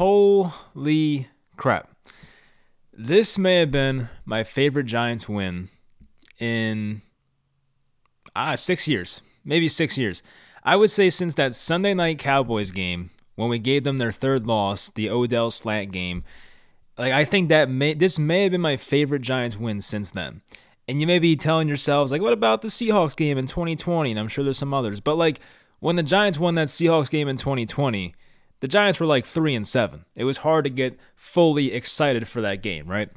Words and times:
Holy 0.00 1.28
crap. 1.58 1.90
This 2.90 3.36
may 3.36 3.56
have 3.56 3.70
been 3.70 4.08
my 4.24 4.44
favorite 4.44 4.86
Giants 4.86 5.28
win 5.28 5.68
in 6.38 7.02
ah, 8.34 8.54
six 8.54 8.88
years, 8.88 9.20
maybe 9.44 9.68
six 9.68 9.98
years. 9.98 10.22
I 10.64 10.76
would 10.76 10.88
say 10.88 11.10
since 11.10 11.34
that 11.34 11.54
Sunday 11.54 11.92
night 11.92 12.18
Cowboys 12.18 12.70
game 12.70 13.10
when 13.34 13.50
we 13.50 13.58
gave 13.58 13.84
them 13.84 13.98
their 13.98 14.10
third 14.10 14.46
loss, 14.46 14.88
the 14.88 15.10
Odell 15.10 15.50
slant 15.50 15.92
game. 15.92 16.24
Like 16.96 17.12
I 17.12 17.26
think 17.26 17.50
that 17.50 17.68
may 17.68 17.92
this 17.92 18.18
may 18.18 18.44
have 18.44 18.52
been 18.52 18.62
my 18.62 18.78
favorite 18.78 19.20
Giants 19.20 19.58
win 19.58 19.82
since 19.82 20.12
then. 20.12 20.40
And 20.88 21.02
you 21.02 21.06
may 21.06 21.18
be 21.18 21.36
telling 21.36 21.68
yourselves 21.68 22.10
like, 22.10 22.22
what 22.22 22.32
about 22.32 22.62
the 22.62 22.68
Seahawks 22.68 23.14
game 23.14 23.36
in 23.36 23.44
2020? 23.44 24.12
And 24.12 24.18
I'm 24.18 24.28
sure 24.28 24.44
there's 24.44 24.56
some 24.56 24.72
others, 24.72 25.00
but 25.00 25.16
like 25.16 25.40
when 25.78 25.96
the 25.96 26.02
Giants 26.02 26.38
won 26.38 26.54
that 26.54 26.68
Seahawks 26.68 27.10
game 27.10 27.28
in 27.28 27.36
2020, 27.36 28.14
the 28.60 28.68
Giants 28.68 29.00
were 29.00 29.06
like 29.06 29.24
three 29.24 29.54
and 29.54 29.66
seven. 29.66 30.04
It 30.14 30.24
was 30.24 30.38
hard 30.38 30.64
to 30.64 30.70
get 30.70 30.98
fully 31.16 31.72
excited 31.72 32.28
for 32.28 32.40
that 32.42 32.62
game, 32.62 32.86
right? 32.86 33.08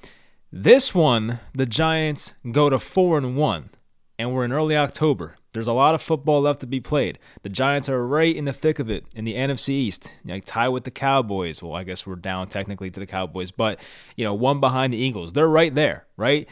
This 0.52 0.94
one, 0.94 1.40
the 1.54 1.66
Giants 1.66 2.34
go 2.52 2.70
to 2.70 2.80
four 2.80 3.18
and 3.18 3.36
one, 3.36 3.70
and 4.18 4.34
we're 4.34 4.46
in 4.46 4.54
early 4.54 4.78
October. 4.78 5.36
There's 5.52 5.68
a 5.68 5.74
lot 5.74 5.96
of 5.96 6.02
football 6.02 6.42
left 6.42 6.62
to 6.62 6.68
be 6.68 6.80
played. 6.80 7.20
The 7.44 7.50
Giants 7.50 7.88
are 7.88 8.06
right 8.06 8.36
in 8.36 8.46
the 8.46 8.54
thick 8.54 8.80
of 8.80 8.90
it 8.90 9.06
in 9.16 9.26
the 9.26 9.36
NFC 9.36 9.70
East, 9.70 10.12
like 10.26 10.46
tie 10.46 10.70
with 10.70 10.84
the 10.84 10.92
Cowboys. 10.92 11.62
Well, 11.62 11.76
I 11.76 11.84
guess 11.84 12.08
we're 12.08 12.16
down 12.16 12.48
technically 12.48 12.90
to 12.90 13.00
the 13.00 13.06
Cowboys, 13.06 13.52
but 13.52 13.80
you 14.16 14.24
know, 14.24 14.34
one 14.34 14.60
behind 14.60 14.94
the 14.94 14.98
Eagles. 14.98 15.34
They're 15.34 15.48
right 15.48 15.74
there, 15.74 16.06
right? 16.18 16.48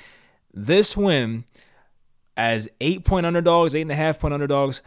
This 0.53 0.95
win, 0.95 1.45
as 2.37 2.69
eight 2.79 3.05
point 3.05 3.25
underdogs, 3.25 3.73
eight 3.73 3.81
and 3.81 3.91
a 3.91 3.95
half 3.95 4.19
point 4.19 4.33
underdogs, 4.33 4.81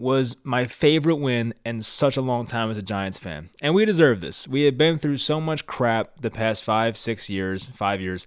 was 0.00 0.36
my 0.42 0.64
favorite 0.64 1.16
win 1.16 1.52
in 1.64 1.82
such 1.82 2.16
a 2.16 2.22
long 2.22 2.46
time 2.46 2.70
as 2.70 2.78
a 2.78 2.82
Giants 2.82 3.18
fan. 3.18 3.50
And 3.60 3.74
we 3.74 3.84
deserve 3.84 4.22
this. 4.22 4.48
We 4.48 4.62
have 4.62 4.78
been 4.78 4.96
through 4.96 5.18
so 5.18 5.40
much 5.40 5.66
crap 5.66 6.20
the 6.20 6.30
past 6.30 6.64
five, 6.64 6.96
six 6.96 7.28
years, 7.28 7.68
five 7.68 8.00
years. 8.00 8.26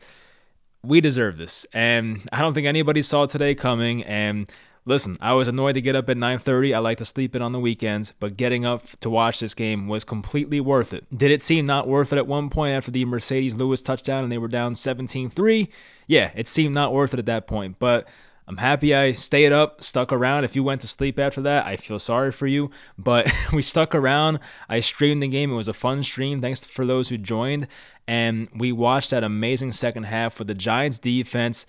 We 0.83 1.02
deserve 1.02 1.38
this. 1.38 1.65
And 1.73 2.21
I 2.31 2.41
don't 2.41 2.53
think 2.53 2.67
anybody 2.67 3.02
saw 3.02 3.25
today 3.25 3.55
coming. 3.55 4.03
And 4.03 4.47
listen, 4.85 5.17
I 5.19 5.33
was 5.33 5.47
annoyed 5.47 5.73
to 5.73 5.81
get 5.81 5.95
up 5.95 6.09
at 6.09 6.17
9:30. 6.17 6.75
I 6.75 6.80
like 6.80 6.99
to 6.99 7.05
sleep 7.05 7.35
in 7.35 7.41
on 7.41 7.53
the 7.53 7.59
weekends, 7.59 8.13
but 8.19 8.37
getting 8.37 8.65
up 8.65 8.85
to 8.99 9.09
watch 9.09 9.39
this 9.39 9.55
game 9.55 9.87
was 9.87 10.03
completely 10.03 10.61
worth 10.61 10.93
it. 10.93 11.05
Did 11.15 11.31
it 11.31 11.41
seem 11.41 11.65
not 11.65 11.87
worth 11.87 12.13
it 12.13 12.17
at 12.17 12.27
one 12.27 12.52
point 12.52 12.75
after 12.75 12.91
the 12.91 13.03
Marcedes 13.05 13.58
Lewis 13.58 13.81
touchdown 13.81 14.23
and 14.23 14.31
they 14.31 14.37
were 14.37 14.47
down 14.47 14.75
17-3? 14.75 15.69
Yeah, 16.05 16.30
it 16.35 16.47
seemed 16.47 16.75
not 16.75 16.93
worth 16.93 17.13
it 17.13 17.19
at 17.19 17.25
that 17.25 17.47
point, 17.47 17.80
but 17.80 18.08
I'm 18.47 18.58
happy 18.58 18.94
I 18.94 19.13
stayed 19.13 19.52
up, 19.52 19.83
stuck 19.83 20.11
around. 20.11 20.44
If 20.44 20.55
you 20.55 20.63
went 20.63 20.81
to 20.81 20.88
sleep 20.88 21.17
after 21.17 21.41
that, 21.41 21.66
I 21.66 21.77
feel 21.77 21.99
sorry 21.99 22.31
for 22.31 22.47
you. 22.47 22.72
But 22.97 23.31
we 23.53 23.61
stuck 23.61 23.95
around. 23.95 24.39
I 24.67 24.80
streamed 24.80 25.23
the 25.23 25.27
game. 25.27 25.52
It 25.52 25.55
was 25.55 25.67
a 25.67 25.73
fun 25.73 26.03
stream. 26.03 26.41
Thanks 26.41 26.66
for 26.66 26.86
those 26.86 27.09
who 27.09 27.17
joined. 27.17 27.67
And 28.08 28.49
we 28.55 28.71
watched 28.71 29.11
that 29.11 29.23
amazing 29.23 29.71
second 29.71 30.03
half 30.03 30.39
with 30.39 30.47
the 30.47 30.53
Giants 30.53 30.99
defense 30.99 31.66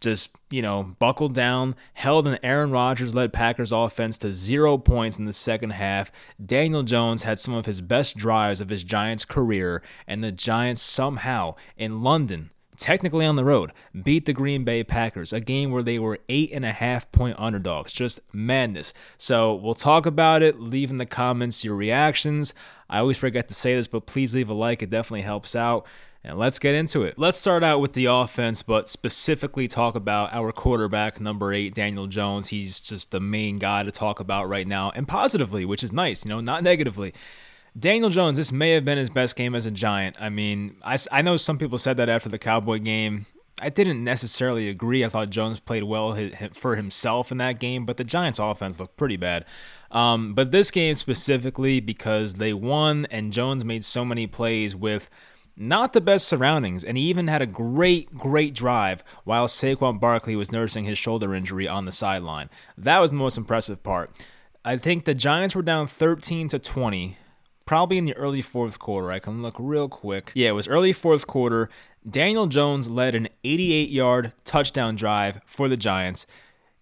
just, 0.00 0.36
you 0.50 0.62
know, 0.62 0.94
buckled 0.98 1.34
down, 1.34 1.74
held 1.94 2.28
an 2.28 2.38
Aaron 2.42 2.70
Rodgers 2.70 3.14
led 3.14 3.32
Packers 3.32 3.72
offense 3.72 4.18
to 4.18 4.32
zero 4.32 4.78
points 4.78 5.18
in 5.18 5.24
the 5.24 5.32
second 5.32 5.70
half. 5.70 6.12
Daniel 6.44 6.82
Jones 6.82 7.22
had 7.22 7.38
some 7.38 7.54
of 7.54 7.66
his 7.66 7.80
best 7.80 8.16
drives 8.16 8.60
of 8.60 8.68
his 8.68 8.84
Giants 8.84 9.24
career, 9.24 9.82
and 10.06 10.22
the 10.22 10.32
Giants 10.32 10.82
somehow 10.82 11.54
in 11.76 12.02
London 12.02 12.50
technically 12.76 13.26
on 13.26 13.36
the 13.36 13.44
road, 13.44 13.72
beat 14.02 14.26
the 14.26 14.32
Green 14.32 14.64
Bay 14.64 14.84
Packers, 14.84 15.32
a 15.32 15.40
game 15.40 15.70
where 15.70 15.82
they 15.82 15.98
were 15.98 16.18
eight 16.28 16.50
and 16.52 16.64
a 16.64 16.72
half 16.72 17.10
point 17.12 17.36
underdogs. 17.38 17.92
Just 17.92 18.20
madness. 18.32 18.92
So 19.18 19.54
we'll 19.54 19.74
talk 19.74 20.06
about 20.06 20.42
it. 20.42 20.60
Leave 20.60 20.90
in 20.90 20.96
the 20.96 21.06
comments 21.06 21.64
your 21.64 21.74
reactions. 21.74 22.54
I 22.88 22.98
always 22.98 23.18
forget 23.18 23.48
to 23.48 23.54
say 23.54 23.74
this, 23.74 23.88
but 23.88 24.06
please 24.06 24.34
leave 24.34 24.48
a 24.48 24.54
like. 24.54 24.82
It 24.82 24.90
definitely 24.90 25.22
helps 25.22 25.56
out. 25.56 25.86
And 26.26 26.38
let's 26.38 26.58
get 26.58 26.74
into 26.74 27.04
it. 27.04 27.16
Let's 27.16 27.38
start 27.38 27.62
out 27.62 27.80
with 27.80 27.92
the 27.92 28.06
offense, 28.06 28.60
but 28.62 28.88
specifically 28.88 29.68
talk 29.68 29.94
about 29.94 30.34
our 30.34 30.50
quarterback, 30.50 31.20
number 31.20 31.52
eight, 31.52 31.72
Daniel 31.72 32.08
Jones. 32.08 32.48
He's 32.48 32.80
just 32.80 33.12
the 33.12 33.20
main 33.20 33.58
guy 33.58 33.84
to 33.84 33.92
talk 33.92 34.18
about 34.18 34.48
right 34.48 34.66
now, 34.66 34.90
and 34.96 35.06
positively, 35.06 35.64
which 35.64 35.84
is 35.84 35.92
nice, 35.92 36.24
you 36.24 36.30
know, 36.30 36.40
not 36.40 36.64
negatively. 36.64 37.14
Daniel 37.78 38.08
Jones, 38.08 38.38
this 38.38 38.52
may 38.52 38.70
have 38.70 38.84
been 38.84 38.96
his 38.96 39.10
best 39.10 39.36
game 39.36 39.54
as 39.54 39.66
a 39.66 39.70
Giant. 39.70 40.16
I 40.18 40.30
mean, 40.30 40.76
I, 40.82 40.96
I 41.12 41.20
know 41.22 41.36
some 41.36 41.58
people 41.58 41.78
said 41.78 41.98
that 41.98 42.08
after 42.08 42.28
the 42.28 42.38
Cowboy 42.38 42.78
game. 42.78 43.26
I 43.60 43.70
didn't 43.70 44.04
necessarily 44.04 44.68
agree. 44.68 45.02
I 45.02 45.08
thought 45.08 45.30
Jones 45.30 45.60
played 45.60 45.84
well 45.84 46.14
for 46.52 46.76
himself 46.76 47.32
in 47.32 47.38
that 47.38 47.58
game, 47.58 47.86
but 47.86 47.96
the 47.96 48.04
Giants' 48.04 48.38
offense 48.38 48.78
looked 48.78 48.98
pretty 48.98 49.16
bad. 49.16 49.46
Um, 49.90 50.34
but 50.34 50.52
this 50.52 50.70
game 50.70 50.94
specifically, 50.94 51.80
because 51.80 52.34
they 52.34 52.52
won 52.52 53.06
and 53.10 53.32
Jones 53.32 53.64
made 53.64 53.82
so 53.82 54.04
many 54.04 54.26
plays 54.26 54.76
with 54.76 55.08
not 55.56 55.94
the 55.94 56.02
best 56.02 56.28
surroundings, 56.28 56.84
and 56.84 56.98
he 56.98 57.04
even 57.04 57.28
had 57.28 57.40
a 57.40 57.46
great, 57.46 58.14
great 58.14 58.54
drive 58.54 59.02
while 59.24 59.46
Saquon 59.46 59.98
Barkley 59.98 60.36
was 60.36 60.52
nursing 60.52 60.84
his 60.84 60.98
shoulder 60.98 61.34
injury 61.34 61.66
on 61.66 61.86
the 61.86 61.92
sideline. 61.92 62.50
That 62.76 62.98
was 62.98 63.10
the 63.10 63.16
most 63.16 63.38
impressive 63.38 63.82
part. 63.82 64.10
I 64.66 64.76
think 64.76 65.04
the 65.04 65.14
Giants 65.14 65.54
were 65.54 65.62
down 65.62 65.86
13 65.86 66.48
to 66.48 66.58
20 66.58 67.16
probably 67.66 67.98
in 67.98 68.06
the 68.06 68.16
early 68.16 68.40
fourth 68.40 68.78
quarter. 68.78 69.12
I 69.12 69.18
can 69.18 69.42
look 69.42 69.56
real 69.58 69.88
quick. 69.88 70.32
Yeah, 70.34 70.50
it 70.50 70.52
was 70.52 70.68
early 70.68 70.92
fourth 70.92 71.26
quarter. 71.26 71.68
Daniel 72.08 72.46
Jones 72.46 72.88
led 72.88 73.14
an 73.14 73.28
88 73.44 73.90
yard 73.90 74.32
touchdown 74.44 74.96
drive 74.96 75.40
for 75.44 75.68
the 75.68 75.76
Giants. 75.76 76.26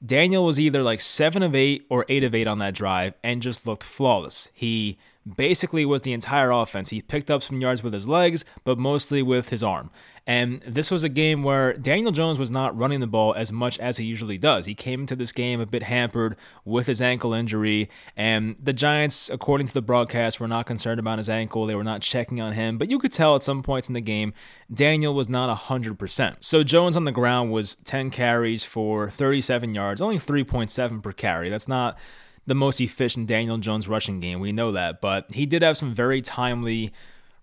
Daniel 0.04 0.44
was 0.44 0.60
either 0.60 0.82
like 0.82 1.00
7 1.00 1.42
of 1.42 1.54
8 1.54 1.86
or 1.88 2.04
8 2.08 2.24
of 2.24 2.34
8 2.34 2.46
on 2.46 2.58
that 2.58 2.74
drive 2.74 3.14
and 3.24 3.40
just 3.40 3.66
looked 3.66 3.82
flawless. 3.82 4.50
He 4.52 4.98
basically 5.36 5.86
was 5.86 6.02
the 6.02 6.12
entire 6.12 6.50
offense. 6.50 6.90
He 6.90 7.00
picked 7.00 7.30
up 7.30 7.42
some 7.42 7.60
yards 7.60 7.82
with 7.82 7.94
his 7.94 8.06
legs, 8.06 8.44
but 8.64 8.78
mostly 8.78 9.22
with 9.22 9.48
his 9.48 9.62
arm. 9.62 9.90
And 10.26 10.62
this 10.62 10.90
was 10.90 11.04
a 11.04 11.10
game 11.10 11.42
where 11.42 11.74
Daniel 11.74 12.10
Jones 12.10 12.38
was 12.38 12.50
not 12.50 12.76
running 12.76 13.00
the 13.00 13.06
ball 13.06 13.34
as 13.34 13.52
much 13.52 13.78
as 13.78 13.98
he 13.98 14.06
usually 14.06 14.38
does. 14.38 14.64
He 14.64 14.74
came 14.74 15.00
into 15.00 15.14
this 15.14 15.32
game 15.32 15.60
a 15.60 15.66
bit 15.66 15.82
hampered 15.82 16.36
with 16.64 16.86
his 16.86 17.02
ankle 17.02 17.34
injury, 17.34 17.90
and 18.16 18.56
the 18.62 18.72
Giants, 18.72 19.28
according 19.28 19.66
to 19.66 19.74
the 19.74 19.82
broadcast, 19.82 20.40
were 20.40 20.48
not 20.48 20.64
concerned 20.64 20.98
about 20.98 21.18
his 21.18 21.28
ankle. 21.28 21.66
They 21.66 21.74
were 21.74 21.84
not 21.84 22.00
checking 22.00 22.40
on 22.40 22.54
him, 22.54 22.78
but 22.78 22.90
you 22.90 22.98
could 22.98 23.12
tell 23.12 23.36
at 23.36 23.42
some 23.42 23.62
points 23.62 23.88
in 23.88 23.94
the 23.94 24.00
game, 24.00 24.32
Daniel 24.72 25.12
was 25.12 25.28
not 25.28 25.54
100%. 25.54 26.36
So 26.40 26.64
Jones 26.64 26.96
on 26.96 27.04
the 27.04 27.12
ground 27.12 27.52
was 27.52 27.74
10 27.84 28.10
carries 28.10 28.64
for 28.64 29.10
37 29.10 29.74
yards, 29.74 30.00
only 30.00 30.18
3.7 30.18 31.02
per 31.02 31.12
carry. 31.12 31.50
That's 31.50 31.68
not 31.68 31.98
the 32.46 32.54
most 32.54 32.80
efficient 32.80 33.26
Daniel 33.26 33.58
Jones 33.58 33.88
rushing 33.88 34.20
game. 34.20 34.40
We 34.40 34.52
know 34.52 34.72
that, 34.72 35.00
but 35.00 35.32
he 35.32 35.44
did 35.44 35.62
have 35.62 35.76
some 35.76 35.94
very 35.94 36.22
timely 36.22 36.92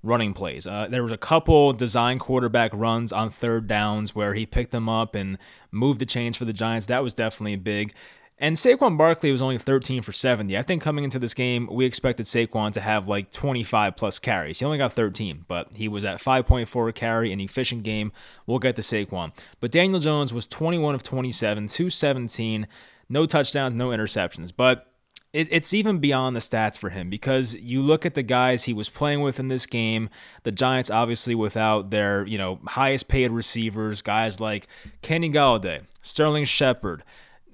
running 0.04 0.34
plays. 0.34 0.66
Uh, 0.66 0.88
there 0.90 1.04
was 1.04 1.12
a 1.12 1.18
couple 1.18 1.74
design 1.74 2.20
quarterback 2.20 2.72
runs 2.74 3.14
on 3.14 3.30
third 3.30 3.68
downs 3.68 4.16
where 4.16 4.34
he 4.34 4.46
picked 4.46 4.72
them 4.72 4.90
up 4.90 5.16
and 5.16 5.38
moved 5.72 6.00
the 6.00 6.06
chains 6.06 6.36
for 6.38 6.46
the 6.46 6.54
Giants. 6.54 6.88
That 6.88 7.04
was 7.04 7.14
definitely 7.14 7.56
big. 7.58 7.94
And 8.42 8.56
Saquon 8.56 8.98
Barkley 8.98 9.32
was 9.32 9.44
only 9.44 9.60
13 9.60 10.02
for 10.02 10.12
70. 10.12 10.58
I 10.58 10.64
think 10.64 10.82
coming 10.82 11.04
into 11.04 11.20
this 11.20 11.36
game, 11.36 11.70
we 11.72 11.86
expected 11.86 12.26
Saquon 12.26 12.74
to 12.74 12.82
have 12.82 13.08
like 13.08 13.32
25 13.32 13.96
plus 13.96 14.18
carries. 14.18 14.58
He 14.58 14.66
only 14.66 14.80
got 14.80 14.94
13, 14.94 15.46
but 15.48 15.68
he 15.76 15.88
was 15.88 16.04
at 16.04 16.20
5.4 16.20 16.96
carry, 16.96 17.32
an 17.32 17.40
efficient 17.40 17.84
game. 17.84 18.12
We'll 18.48 18.58
get 18.58 18.76
to 18.78 18.82
Saquon. 18.82 19.32
But 19.60 19.72
Daniel 19.72 20.00
Jones 20.00 20.34
was 20.34 20.48
21 20.48 20.96
of 20.96 21.04
27, 21.04 21.68
217, 21.68 22.68
no 23.10 23.28
touchdowns, 23.28 23.76
no 23.76 23.90
interceptions. 23.90 24.52
But 24.56 24.91
it, 25.34 25.48
it's 25.50 25.74
even 25.74 26.00
beyond 26.00 26.36
the 26.36 26.42
stats 26.42 26.78
for 26.78 26.90
him 26.90 27.10
because 27.10 27.56
you 27.56 27.82
look 27.82 28.06
at 28.06 28.16
the 28.16 28.24
guys 28.24 28.64
he 28.64 28.74
was 28.74 28.90
playing 28.90 29.22
with 29.22 29.40
in 29.40 29.48
this 29.48 29.66
game. 29.66 30.10
The 30.44 30.52
Giants, 30.52 30.90
obviously, 30.90 31.36
without 31.36 31.90
their 31.90 32.26
you 32.26 32.38
know 32.38 32.60
highest 32.68 33.08
paid 33.08 33.32
receivers, 33.32 34.02
guys 34.02 34.40
like 34.40 34.68
Kenny 35.02 35.30
Golladay, 35.30 35.86
Sterling 36.02 36.46
Shepard, 36.46 37.04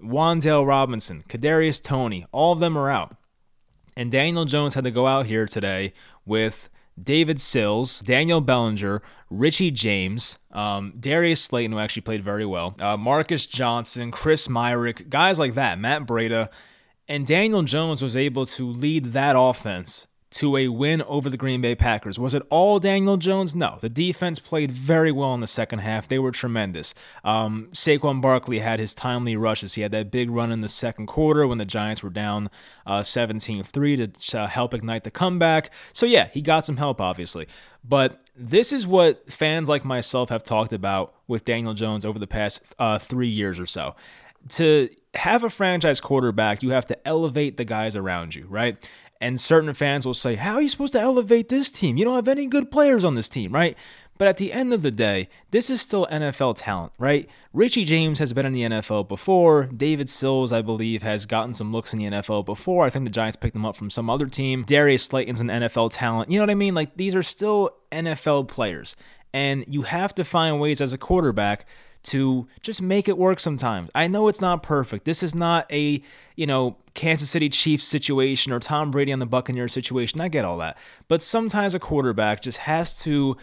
Wan'Dale 0.04 0.66
Robinson, 0.68 1.24
Kadarius 1.28 1.81
Toney, 1.81 2.25
all 2.31 2.54
of 2.54 2.60
them 2.60 2.78
are 2.78 2.90
out. 2.90 3.16
And 3.96 4.12
Daniel 4.12 4.46
Jones 4.46 4.75
had 4.75 4.84
to 4.84 4.92
go 4.92 5.07
out 5.07 5.25
here 5.25 5.48
today 5.48 5.94
with 6.25 6.69
David 7.01 7.40
Sills, 7.40 8.00
Daniel 8.00 8.42
Bellinger, 8.42 9.01
Richie 9.30 9.72
James, 9.72 10.38
um, 10.51 10.94
Darius 11.00 11.42
Slayton, 11.42 11.72
who 11.72 11.80
actually 11.80 12.04
played 12.04 12.24
very 12.24 12.46
well, 12.46 12.75
uh, 12.80 12.98
Marcus 12.98 13.46
Johnson, 13.46 14.12
Chris 14.12 14.48
Myarick, 14.48 15.10
guys 15.10 15.38
like 15.38 15.54
that, 15.56 15.80
Matt 15.80 16.06
Breida. 16.06 16.50
And 17.07 17.25
Daniel 17.25 17.63
Jones 17.63 18.01
was 18.01 18.18
able 18.18 18.45
to 18.45 18.68
lead 18.68 19.06
that 19.06 19.36
offense 19.38 20.07
to 20.30 20.57
a 20.57 20.68
win 20.68 21.01
over 21.04 21.30
the 21.30 21.38
Green 21.38 21.62
Bay 21.62 21.74
Packers. 21.74 22.19
Was 22.19 22.33
it 22.33 22.44
all 22.50 22.80
Daniel 22.80 23.15
Jones? 23.15 23.56
No. 23.56 23.77
The 23.80 23.89
defense 23.89 24.39
played 24.39 24.71
very 24.71 25.12
well 25.12 25.33
in 25.33 25.39
the 25.39 25.48
second 25.48 25.80
half. 25.80 26.07
They 26.07 26.19
were 26.19 26.31
tremendous. 26.31 26.94
Um, 27.24 27.69
Saquon 27.71 28.21
Barkley 28.21 28.59
had 28.59 28.80
his 28.80 28.94
timely 28.94 29.38
rushes. 29.38 29.75
He 29.75 29.81
had 29.81 29.92
that 29.94 30.12
big 30.12 30.30
run 30.30 30.51
in 30.51 30.59
the 30.59 30.68
second 30.68 31.06
quarter 31.06 31.48
when 31.48 31.57
the 31.59 31.65
Giants 31.65 32.04
were 32.04 32.09
down 32.09 32.50
uh, 32.86 33.04
17 33.04 33.62
uh, 33.62 33.63
3 33.63 34.07
to 34.07 34.39
uh, 34.39 34.48
help 34.48 34.74
ignite 34.74 35.06
the 35.06 35.12
comeback. 35.12 35.71
So, 35.94 36.06
yeah, 36.06 36.27
he 36.33 36.42
got 36.42 36.65
some 36.65 36.77
help, 36.77 37.00
obviously. 37.00 37.48
But 37.83 38.21
this 38.36 38.74
is 38.74 38.86
what 38.86 39.31
fans 39.31 39.69
like 39.69 39.86
myself 39.86 40.30
have 40.30 40.44
talked 40.44 40.74
about 40.74 41.15
with 41.27 41.45
Daniel 41.45 41.74
Jones 41.74 42.03
over 42.03 42.19
the 42.19 42.27
past 42.27 42.62
uh, 42.77 43.00
three 43.00 43.30
years 43.30 43.62
or 43.62 43.65
so 43.65 43.95
to 44.50 44.90
have 45.14 45.44
a 45.44 45.50
franchise 45.50 46.00
quarterback, 46.00 46.64
you 46.64 46.72
have 46.72 46.86
to 46.88 47.08
elevate 47.08 47.58
the 47.58 47.66
guys 47.66 47.96
around 47.96 48.36
you, 48.36 48.46
right? 48.48 48.90
And 49.20 49.40
certain 49.40 49.74
fans 49.74 50.06
will 50.06 50.14
say, 50.14 50.36
How 50.36 50.56
are 50.56 50.62
you 50.62 50.70
supposed 50.70 50.94
to 50.94 51.02
elevate 51.02 51.50
this 51.50 51.72
team? 51.72 51.98
You 51.98 52.06
don't 52.06 52.16
have 52.16 52.28
any 52.28 52.48
good 52.48 52.72
players 52.72 53.04
on 53.04 53.16
this 53.16 53.30
team, 53.30 53.52
right? 53.52 53.76
But 54.18 54.28
at 54.28 54.38
the 54.38 54.52
end 54.52 54.74
of 54.74 54.82
the 54.82 54.92
day, 54.92 55.30
this 55.52 55.70
is 55.70 55.82
still 55.82 56.08
NFL 56.08 56.56
talent, 56.58 56.92
right? 56.98 57.30
Richie 57.54 57.86
James 57.86 58.20
has 58.20 58.34
been 58.34 58.46
in 58.46 58.54
the 58.54 58.64
NFL 58.64 59.08
before. 59.08 59.66
David 59.66 60.10
Sills, 60.10 60.52
I 60.52 60.62
believe, 60.62 61.04
has 61.04 61.26
gotten 61.26 61.54
some 61.54 61.72
looks 61.72 61.94
in 61.94 62.00
the 62.00 62.10
NFL 62.10 62.46
before. 62.46 62.86
I 62.86 62.90
think 62.90 63.06
the 63.06 63.12
Giants 63.12 63.38
picked 63.38 63.56
him 63.56 63.66
up 63.66 63.76
from 63.76 63.90
some 63.90 64.10
other 64.10 64.26
team. 64.26 64.64
Darius 64.64 65.04
Slayton's 65.04 65.40
an 65.40 65.50
NFL 65.50 65.92
talent. 65.94 66.32
You 66.32 66.40
know 66.40 66.44
what 66.44 66.50
I 66.50 66.56
mean? 66.56 66.74
Like, 66.74 66.98
these 66.98 67.16
are 67.16 67.24
still 67.24 67.72
NFL 67.92 68.48
players. 68.48 68.96
And 69.34 69.66
you 69.68 69.84
have 69.84 70.16
to 70.16 70.24
find 70.24 70.60
ways 70.60 70.82
as 70.82 70.94
a 70.94 70.98
quarterback 70.98 71.68
to 72.07 72.48
just 72.62 72.81
make 72.81 73.07
it 73.07 73.18
work 73.18 73.39
sometimes. 73.39 73.89
I 73.95 74.07
know 74.07 74.27
it's 74.27 74.42
not 74.42 74.63
perfect. 74.63 75.06
This 75.06 75.24
is 75.24 75.33
not 75.33 75.71
a, 75.71 76.01
you 76.36 76.45
know, 76.45 76.77
Kansas 76.94 77.30
City 77.30 77.50
Chiefs 77.50 77.83
situation 77.83 78.51
or 78.51 78.59
Tom 78.59 78.92
Brady 78.92 79.13
on 79.13 79.19
the 79.19 79.25
Buccaneers 79.25 79.74
situation. 79.74 80.19
I 80.19 80.27
get 80.27 80.45
all 80.45 80.57
that. 80.57 80.77
But 81.07 81.21
sometimes 81.21 81.75
a 81.75 81.80
quarterback 81.80 82.42
just 82.42 82.59
has 82.59 83.01
to 83.04 83.38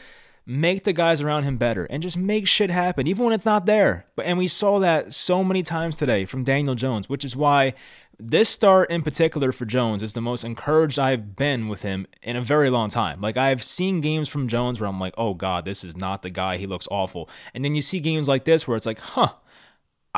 make 0.46 0.84
the 0.84 0.93
guys 0.93 1.22
around 1.22 1.44
him 1.44 1.56
better 1.56 1.87
and 1.87 2.02
just 2.02 2.19
make 2.19 2.46
shit 2.46 2.69
happen 2.69 3.06
even 3.06 3.25
when 3.25 3.32
it's 3.32 3.46
not 3.46 3.66
there. 3.66 4.06
But 4.16 4.26
and 4.26 4.37
we 4.37 4.49
saw 4.49 4.78
that 4.81 5.14
so 5.14 5.43
many 5.43 5.62
times 5.62 5.96
today 5.96 6.25
from 6.26 6.44
Daniel 6.44 6.75
Jones, 6.75 7.08
which 7.08 7.25
is 7.25 7.34
why 7.34 7.75
this 8.19 8.49
start 8.49 8.90
in 8.90 9.02
particular 9.02 9.52
for 9.52 9.64
Jones 9.64 10.02
is 10.02 10.12
the 10.12 10.20
most 10.20 10.44
encouraged 10.44 10.99
I've 10.99 11.37
been 11.37 11.69
with 11.69 11.82
him 11.82 12.06
in 12.22 12.37
a 12.37 12.43
very 12.43 12.70
long 12.70 12.90
time. 12.90 13.20
Like 13.20 13.37
I've 13.37 13.62
seen 13.62 14.00
games 14.00 14.28
from 14.28 14.49
Jones 14.49 14.81
where 14.81 14.88
I'm 14.88 15.00
like, 15.00 15.14
"Oh 15.19 15.34
god, 15.34 15.64
this 15.64 15.84
is 15.84 15.96
not 15.96 16.22
the 16.22 16.31
guy. 16.31 16.56
He 16.56 16.66
looks 16.66 16.88
awful." 16.90 17.28
And 17.55 17.64
then 17.64 17.75
you 17.75 17.82
see 17.82 18.00
games 18.00 18.28
like 18.28 18.44
this 18.44 18.66
where 18.66 18.76
it's 18.76 18.87
like, 18.87 18.99
"Huh, 18.99 19.34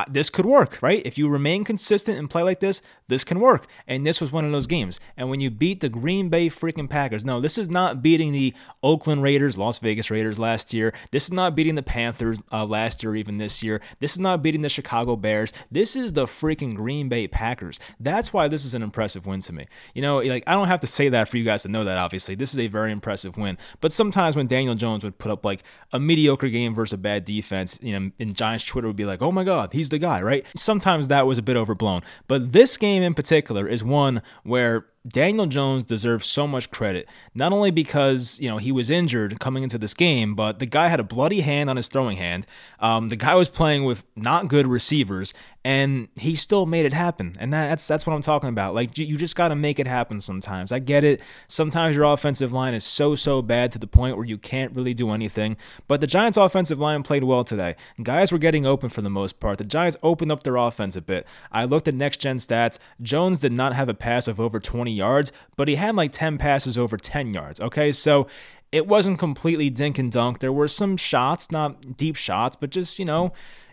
this 0.09 0.29
could 0.29 0.45
work, 0.45 0.79
right? 0.83 1.03
If 1.07 1.17
you 1.17 1.29
remain 1.29 1.65
consistent 1.65 2.19
and 2.19 2.29
play 2.29 2.43
like 2.43 2.61
this, 2.61 2.83
this 3.09 3.25
can 3.25 3.41
work. 3.41 3.67
And 3.87 4.07
this 4.07 4.21
was 4.21 4.31
one 4.31 4.45
of 4.45 4.53
those 4.53 4.67
games. 4.67 5.01
And 5.17 5.31
when 5.31 5.41
you 5.41 5.51
beat 5.51 5.81
the 5.81 5.89
Green 5.89 6.29
Bay 6.29 6.49
freaking 6.49 6.91
Packers, 6.91 7.25
no, 7.25 7.41
this 7.41 7.57
is 7.57 7.71
not 7.71 8.03
beating 8.03 8.33
the 8.33 8.55
Oakland 8.83 9.23
Raiders, 9.23 9.57
Las 9.57 9.79
Vegas 9.79 10.11
Raiders 10.11 10.39
last 10.39 10.75
year. 10.75 10.93
This 11.13 11.25
is 11.25 11.33
not 11.33 11.55
beating 11.55 11.77
the 11.77 11.83
Panthers 11.83 12.41
uh, 12.53 12.67
last 12.67 13.03
year, 13.03 13.17
even 13.17 13.39
this 13.39 13.63
year. 13.63 13.81
This 14.01 14.13
is 14.13 14.19
not 14.19 14.43
beating 14.43 14.63
the 14.63 14.69
Chicago 14.69 15.17
Bears. 15.17 15.53
This 15.71 15.97
is 15.97 16.13
the 16.13 16.27
freaking 16.27 16.75
Green 16.75 17.09
Bay 17.09 17.27
Packers. 17.27 17.81
That's 17.99 18.33
why 18.33 18.49
this 18.49 18.65
is 18.65 18.75
an 18.75 18.83
impressive 18.83 19.25
win 19.25 19.41
to 19.41 19.53
me. 19.53 19.67
You 19.95 20.03
know, 20.03 20.19
like 20.19 20.45
I 20.47 20.53
don't 20.53 20.69
have 20.69 20.81
to 20.81 20.87
say 20.87 21.09
that 21.09 21.29
for 21.29 21.39
you 21.39 21.45
guys 21.45 21.63
to 21.63 21.69
know 21.69 21.85
that, 21.85 21.97
obviously. 21.97 22.35
This 22.35 22.53
is 22.53 22.61
a 22.61 22.67
very 22.67 22.93
impressive 22.93 23.39
win. 23.39 23.57
But 23.81 23.93
sometimes 23.93 24.37
when 24.37 24.47
Daniel 24.47 24.75
Jones 24.75 25.05
would 25.05 25.19
put 25.19 25.31
up 25.31 25.45
like 25.45 25.63
a 25.93 26.01
mediocre 26.01 26.49
game 26.49 26.75
versus 26.75 26.95
a 26.95 26.99
bad 26.99 27.25
defense, 27.25 27.79
you 27.83 27.99
know, 27.99 28.11
and 28.19 28.35
Giants 28.35 28.65
Twitter 28.65 28.87
would 28.87 28.97
be 28.97 29.07
like, 29.07 29.23
oh 29.23 29.33
my 29.33 29.45
God, 29.45 29.73
he's 29.73 29.86
he's 29.87 29.91
the 29.91 29.99
guy, 29.99 30.21
right? 30.21 30.45
Sometimes 30.57 31.09
that 31.09 31.27
was 31.27 31.39
a 31.39 31.43
bit 31.43 31.57
overblown. 31.57 32.03
But 32.27 32.53
this 32.53 32.77
game 32.77 33.03
in 33.03 33.15
particular 33.15 33.69
is 33.69 33.85
one 33.85 34.21
where 34.43 34.87
Daniel 35.07 35.47
Jones 35.47 35.85
deserves 35.85 36.27
so 36.27 36.47
much 36.47 36.71
credit, 36.71 37.09
not 37.35 37.53
only 37.53 37.71
because 37.71 38.39
you 38.41 38.49
know 38.49 38.59
he 38.59 38.73
was 38.73 38.91
injured 38.91 39.39
coming 39.39 39.63
into 39.63 39.79
this 39.79 39.95
game, 39.95 40.35
but 40.35 40.59
the 40.59 40.67
guy 40.67 40.89
had 40.89 41.01
a 41.01 41.05
bloody 41.05 41.41
hand 41.41 41.71
on 41.71 41.77
his 41.77 41.89
throwing 41.89 42.17
hand. 42.17 42.47
Um, 42.81 43.09
the 43.09 43.17
guy 43.17 43.35
was 43.35 43.49
playing 43.49 43.85
with 43.85 44.05
not 44.17 44.49
good 44.49 44.67
receivers, 44.67 45.33
and 45.65 46.09
he 46.17 46.35
still 46.35 46.65
made 46.65 46.87
it 46.87 46.93
happen. 46.93 47.35
And 47.39 47.53
that, 47.53 47.69
that's 47.69 47.87
that's 47.87 48.07
what 48.07 48.15
I'm 48.15 48.23
talking 48.23 48.49
about. 48.49 48.75
Like 48.75 48.97
you, 48.99 49.05
you 49.05 49.17
just 49.17 49.37
got 49.37 49.49
to 49.49 49.57
make 49.57 49.79
it 49.79 49.87
happen 49.87 50.21
sometimes. 50.21 50.73
I 50.73 50.79
get 50.79 51.05
it. 51.05 51.21
Sometimes 51.49 51.97
your 51.97 52.05
offensive 52.05 52.53
line 52.53 52.75
is 52.75 52.85
so 52.85 53.15
so 53.15 53.43
bad 53.43 53.73
to 53.73 53.79
the 53.79 53.87
point 53.87 54.17
where 54.17 54.27
you 54.27 54.39
can't 54.39 54.75
really 54.75 54.95
do 54.95 55.11
anything. 55.11 55.57
But 55.89 56.01
the 56.01 56.07
Giants' 56.07 56.37
offensive 56.37 56.79
line 56.79 57.03
played 57.03 57.25
well 57.25 57.45
today. 57.45 57.77
Guys 58.03 58.33
were 58.33 58.39
getting 58.39 58.67
open 58.67 58.89
for 58.89 59.03
the 59.03 59.11
most 59.11 59.41
part. 59.41 59.59
The 59.59 59.65
Giants 59.65 59.97
opened 60.03 60.33
up 60.33 60.43
their 60.43 60.57
offense 60.57 60.97
a 60.97 61.03
bit. 61.03 61.27
I 61.53 61.65
looked 61.65 61.89
at 61.89 61.95
next 61.95 62.19
gen 62.19 62.39
stats. 62.39 62.79
Jones 63.03 63.39
did 63.39 63.53
not 63.53 63.75
have 63.75 63.89
a 63.89 63.95
pass 63.95 64.29
of 64.29 64.41
over 64.41 64.61
20 64.61 64.96
yards, 64.97 65.31
but 65.57 65.69
he 65.69 65.77
had 65.77 65.95
like 65.95 66.13
10 66.13 66.39
passes 66.39 66.77
over 66.77 66.97
10 66.97 67.33
yards. 67.33 67.61
Okay, 67.61 67.93
so 67.93 68.27
it 68.73 68.87
wasn't 68.87 69.19
completely 69.19 69.71
dink 69.71 69.99
and 69.99 70.11
dunk. 70.11 70.41
There 70.41 70.53
were 70.53 70.69
some 70.69 70.97
shots, 70.97 71.51
not 71.51 71.97
deep 71.97 72.17
shots, 72.17 72.57
but 72.57 72.71
just, 72.71 72.99
you 72.99 73.05
know, 73.05 73.33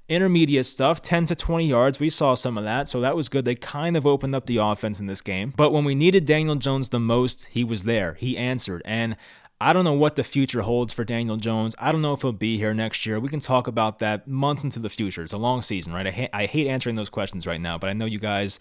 intermediate 0.10 0.66
stuff, 0.66 1.02
10 1.02 1.26
to 1.26 1.36
20 1.36 1.66
yards. 1.66 2.00
We 2.00 2.10
saw 2.10 2.36
some 2.36 2.58
of 2.58 2.64
that, 2.64 2.88
so 2.88 3.02
that 3.02 3.16
was 3.16 3.30
good. 3.30 3.46
They 3.46 3.56
kind 3.56 3.98
of 3.98 4.06
opened 4.06 4.36
up 4.36 4.46
the 4.46 4.58
offense 4.58 5.00
in 5.00 5.08
this 5.08 5.22
game. 5.22 5.54
But 5.56 5.72
when 5.72 5.86
we 5.86 5.96
needed 5.96 6.26
Daniel 6.26 6.56
Jones 6.56 6.90
the 6.90 7.00
most, 7.00 7.46
he 7.46 7.64
was 7.64 7.84
there. 7.84 8.14
He 8.16 8.38
answered. 8.38 8.82
And 8.86 9.16
I 9.64 9.72
don't 9.72 9.86
know 9.86 9.94
what 9.94 10.18
the 10.18 10.26
future 10.26 10.62
holds 10.62 10.92
for 10.92 11.06
Daniel 11.06 11.38
Jones. 11.38 11.74
I 11.80 11.94
don't 11.94 12.02
know 12.02 12.12
if 12.12 12.22
he'll 12.22 12.34
be 12.34 12.58
here 12.58 12.74
next 12.74 13.06
year. 13.06 13.18
We 13.18 13.30
can 13.30 13.40
talk 13.40 13.68
about 13.68 14.00
that 14.00 14.28
months 14.28 14.66
into 14.66 14.78
the 14.78 14.90
future. 14.90 15.24
It's 15.24 15.32
a 15.32 15.38
long 15.38 15.62
season, 15.62 15.94
right? 15.94 16.06
I, 16.06 16.12
ha- 16.12 16.30
I 16.34 16.46
hate 16.48 16.68
answering 16.68 16.96
those 16.96 17.10
questions 17.10 17.48
right 17.48 17.62
now, 17.62 17.78
but 17.78 17.90
I 17.90 17.94
know 17.94 18.04
you 18.04 18.20
guys 18.20 18.60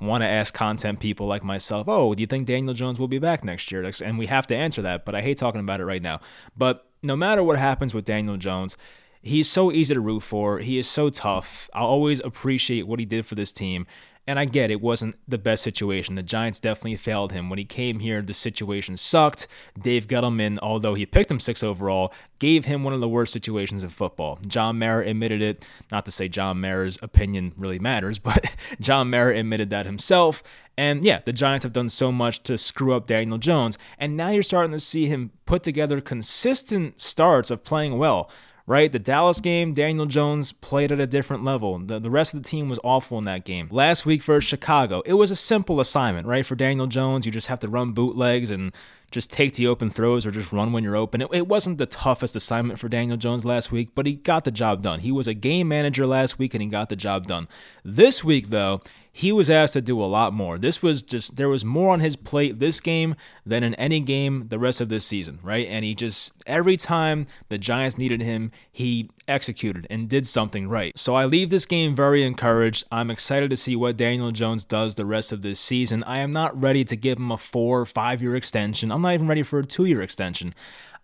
want 0.00 0.22
to 0.22 0.28
ask 0.28 0.54
content 0.54 1.00
people 1.00 1.26
like 1.26 1.42
myself, 1.42 1.88
oh, 1.88 2.14
do 2.14 2.20
you 2.20 2.28
think 2.28 2.46
Daniel 2.46 2.72
Jones 2.72 3.00
will 3.00 3.08
be 3.08 3.18
back 3.18 3.42
next 3.42 3.72
year? 3.72 3.90
And 4.04 4.16
we 4.16 4.26
have 4.26 4.46
to 4.46 4.54
answer 4.54 4.80
that, 4.82 5.04
but 5.04 5.16
I 5.16 5.22
hate 5.22 5.38
talking 5.38 5.60
about 5.60 5.80
it 5.80 5.86
right 5.86 6.02
now. 6.02 6.20
But 6.56 6.86
no 7.02 7.16
matter 7.16 7.42
what 7.42 7.58
happens 7.58 7.92
with 7.92 8.04
Daniel 8.04 8.36
Jones, 8.36 8.76
he's 9.22 9.50
so 9.50 9.72
easy 9.72 9.94
to 9.94 10.00
root 10.00 10.22
for. 10.22 10.60
He 10.60 10.78
is 10.78 10.86
so 10.86 11.10
tough. 11.10 11.68
I'll 11.74 11.86
always 11.86 12.20
appreciate 12.20 12.86
what 12.86 13.00
he 13.00 13.06
did 13.06 13.26
for 13.26 13.34
this 13.34 13.52
team. 13.52 13.88
And 14.26 14.38
I 14.38 14.46
get 14.46 14.70
it 14.70 14.80
wasn't 14.80 15.16
the 15.28 15.36
best 15.36 15.62
situation. 15.62 16.14
The 16.14 16.22
Giants 16.22 16.58
definitely 16.58 16.96
failed 16.96 17.32
him. 17.32 17.50
When 17.50 17.58
he 17.58 17.64
came 17.64 17.98
here, 17.98 18.22
the 18.22 18.32
situation 18.32 18.96
sucked. 18.96 19.46
Dave 19.78 20.06
Gettleman, 20.06 20.58
although 20.62 20.94
he 20.94 21.04
picked 21.04 21.30
him 21.30 21.40
six 21.40 21.62
overall, 21.62 22.12
gave 22.38 22.64
him 22.64 22.84
one 22.84 22.94
of 22.94 23.00
the 23.00 23.08
worst 23.08 23.34
situations 23.34 23.84
in 23.84 23.90
football. 23.90 24.38
John 24.46 24.78
Mara 24.78 25.06
admitted 25.06 25.42
it. 25.42 25.66
Not 25.92 26.06
to 26.06 26.10
say 26.10 26.28
John 26.28 26.58
Mara's 26.60 26.98
opinion 27.02 27.52
really 27.58 27.78
matters, 27.78 28.18
but 28.20 28.56
John 28.80 29.10
Mara 29.10 29.36
admitted 29.36 29.68
that 29.70 29.84
himself. 29.84 30.42
And 30.76 31.04
yeah, 31.04 31.20
the 31.24 31.32
Giants 31.32 31.64
have 31.64 31.72
done 31.72 31.90
so 31.90 32.10
much 32.10 32.42
to 32.44 32.56
screw 32.56 32.94
up 32.94 33.06
Daniel 33.06 33.38
Jones. 33.38 33.78
And 33.98 34.16
now 34.16 34.30
you're 34.30 34.42
starting 34.42 34.72
to 34.72 34.80
see 34.80 35.06
him 35.06 35.32
put 35.44 35.62
together 35.62 36.00
consistent 36.00 36.98
starts 36.98 37.50
of 37.50 37.62
playing 37.62 37.98
well 37.98 38.30
right? 38.66 38.90
The 38.90 38.98
Dallas 38.98 39.40
game, 39.40 39.74
Daniel 39.74 40.06
Jones 40.06 40.52
played 40.52 40.90
at 40.90 41.00
a 41.00 41.06
different 41.06 41.44
level. 41.44 41.78
The, 41.78 41.98
the 41.98 42.10
rest 42.10 42.34
of 42.34 42.42
the 42.42 42.48
team 42.48 42.68
was 42.68 42.80
awful 42.82 43.18
in 43.18 43.24
that 43.24 43.44
game. 43.44 43.68
Last 43.70 44.06
week 44.06 44.22
versus 44.22 44.48
Chicago, 44.48 45.02
it 45.04 45.14
was 45.14 45.30
a 45.30 45.36
simple 45.36 45.80
assignment, 45.80 46.26
right? 46.26 46.46
For 46.46 46.54
Daniel 46.54 46.86
Jones, 46.86 47.26
you 47.26 47.32
just 47.32 47.48
have 47.48 47.60
to 47.60 47.68
run 47.68 47.92
bootlegs 47.92 48.50
and 48.50 48.72
just 49.14 49.30
take 49.30 49.54
the 49.54 49.68
open 49.68 49.90
throws 49.90 50.26
or 50.26 50.32
just 50.32 50.52
run 50.52 50.72
when 50.72 50.82
you're 50.82 50.96
open. 50.96 51.22
It, 51.22 51.28
it, 51.32 51.46
wasn't 51.46 51.78
the 51.78 51.86
toughest 51.86 52.34
assignment 52.34 52.80
for 52.80 52.88
Daniel 52.88 53.16
Jones 53.16 53.44
last 53.44 53.70
week, 53.70 53.90
but 53.94 54.06
he 54.06 54.14
got 54.14 54.44
the 54.44 54.50
job 54.50 54.82
done. 54.82 55.00
He 55.00 55.12
was 55.12 55.28
a 55.28 55.34
game 55.34 55.68
manager 55.68 56.04
last 56.04 56.36
week 56.36 56.52
and 56.52 56.60
he 56.60 56.68
got 56.68 56.88
the 56.88 56.96
job 56.96 57.28
done. 57.28 57.46
This 57.84 58.24
week, 58.24 58.48
though, 58.48 58.82
he 59.12 59.30
was 59.30 59.48
asked 59.48 59.74
to 59.74 59.80
do 59.80 60.02
a 60.02 60.04
lot 60.04 60.32
more. 60.32 60.58
This 60.58 60.82
was 60.82 61.00
just, 61.00 61.36
there 61.36 61.48
was 61.48 61.64
more 61.64 61.92
on 61.92 62.00
his 62.00 62.16
plate 62.16 62.58
this 62.58 62.80
game 62.80 63.14
than 63.46 63.62
in 63.62 63.76
any 63.76 64.00
game 64.00 64.48
the 64.48 64.58
rest 64.58 64.80
of 64.80 64.88
this 64.88 65.06
season, 65.06 65.38
right? 65.44 65.68
And 65.68 65.84
he 65.84 65.94
just, 65.94 66.32
every 66.48 66.76
time 66.76 67.28
the 67.48 67.56
Giants 67.56 67.96
needed 67.96 68.20
him, 68.20 68.50
he 68.72 69.10
executed 69.28 69.86
and 69.90 70.08
did 70.08 70.26
something 70.26 70.68
right. 70.68 70.96
So 70.98 71.14
I 71.14 71.24
leave 71.26 71.50
this 71.50 71.66
game 71.66 71.94
very 71.94 72.22
encouraged. 72.22 72.84
I'm 72.90 73.10
excited 73.10 73.50
to 73.50 73.56
see 73.56 73.76
what 73.76 73.96
Daniel 73.96 74.30
Jones 74.32 74.64
does 74.64 74.94
the 74.94 75.06
rest 75.06 75.32
of 75.32 75.42
this 75.42 75.60
season. 75.60 76.02
I 76.04 76.18
am 76.18 76.32
not 76.32 76.60
ready 76.60 76.84
to 76.84 76.96
give 76.96 77.18
him 77.18 77.30
a 77.30 77.38
four 77.38 77.80
or 77.80 77.86
five 77.86 78.22
year 78.22 78.36
extension. 78.36 78.90
I'm 78.90 79.02
not 79.02 79.14
even 79.14 79.28
ready 79.28 79.42
for 79.42 79.58
a 79.58 79.64
two 79.64 79.84
year 79.84 80.02
extension. 80.02 80.54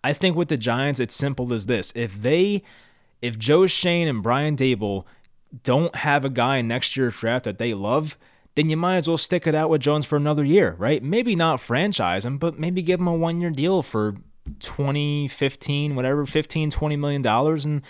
I 0.03 0.13
think 0.13 0.35
with 0.35 0.47
the 0.47 0.57
Giants, 0.57 0.99
it's 0.99 1.15
simple 1.15 1.53
as 1.53 1.67
this. 1.67 1.91
If 1.95 2.21
they, 2.21 2.63
if 3.21 3.37
Joe 3.37 3.67
Schoen 3.67 4.07
and 4.07 4.23
Brian 4.23 4.55
Daboll 4.55 5.05
don't 5.63 5.95
have 5.97 6.25
a 6.25 6.29
guy 6.29 6.57
in 6.57 6.67
next 6.67 6.97
year's 6.97 7.15
draft 7.15 7.45
that 7.45 7.59
they 7.59 7.73
love, 7.73 8.17
then 8.55 8.69
you 8.69 8.77
might 8.77 8.97
as 8.97 9.07
well 9.07 9.17
stick 9.17 9.47
it 9.47 9.55
out 9.55 9.69
with 9.69 9.81
Jones 9.81 10.05
for 10.05 10.15
another 10.15 10.43
year, 10.43 10.75
right? 10.77 11.01
Maybe 11.03 11.35
not 11.35 11.61
franchise 11.61 12.25
him, 12.25 12.37
but 12.37 12.59
maybe 12.59 12.81
give 12.81 12.99
him 12.99 13.07
a 13.07 13.13
one 13.13 13.39
year 13.39 13.51
deal 13.51 13.81
for 13.81 14.15
20, 14.59 15.27
15, 15.27 15.95
whatever, 15.95 16.25
15, 16.25 16.69
20 16.71 16.95
million 16.95 17.21
dollars 17.21 17.65
and 17.65 17.81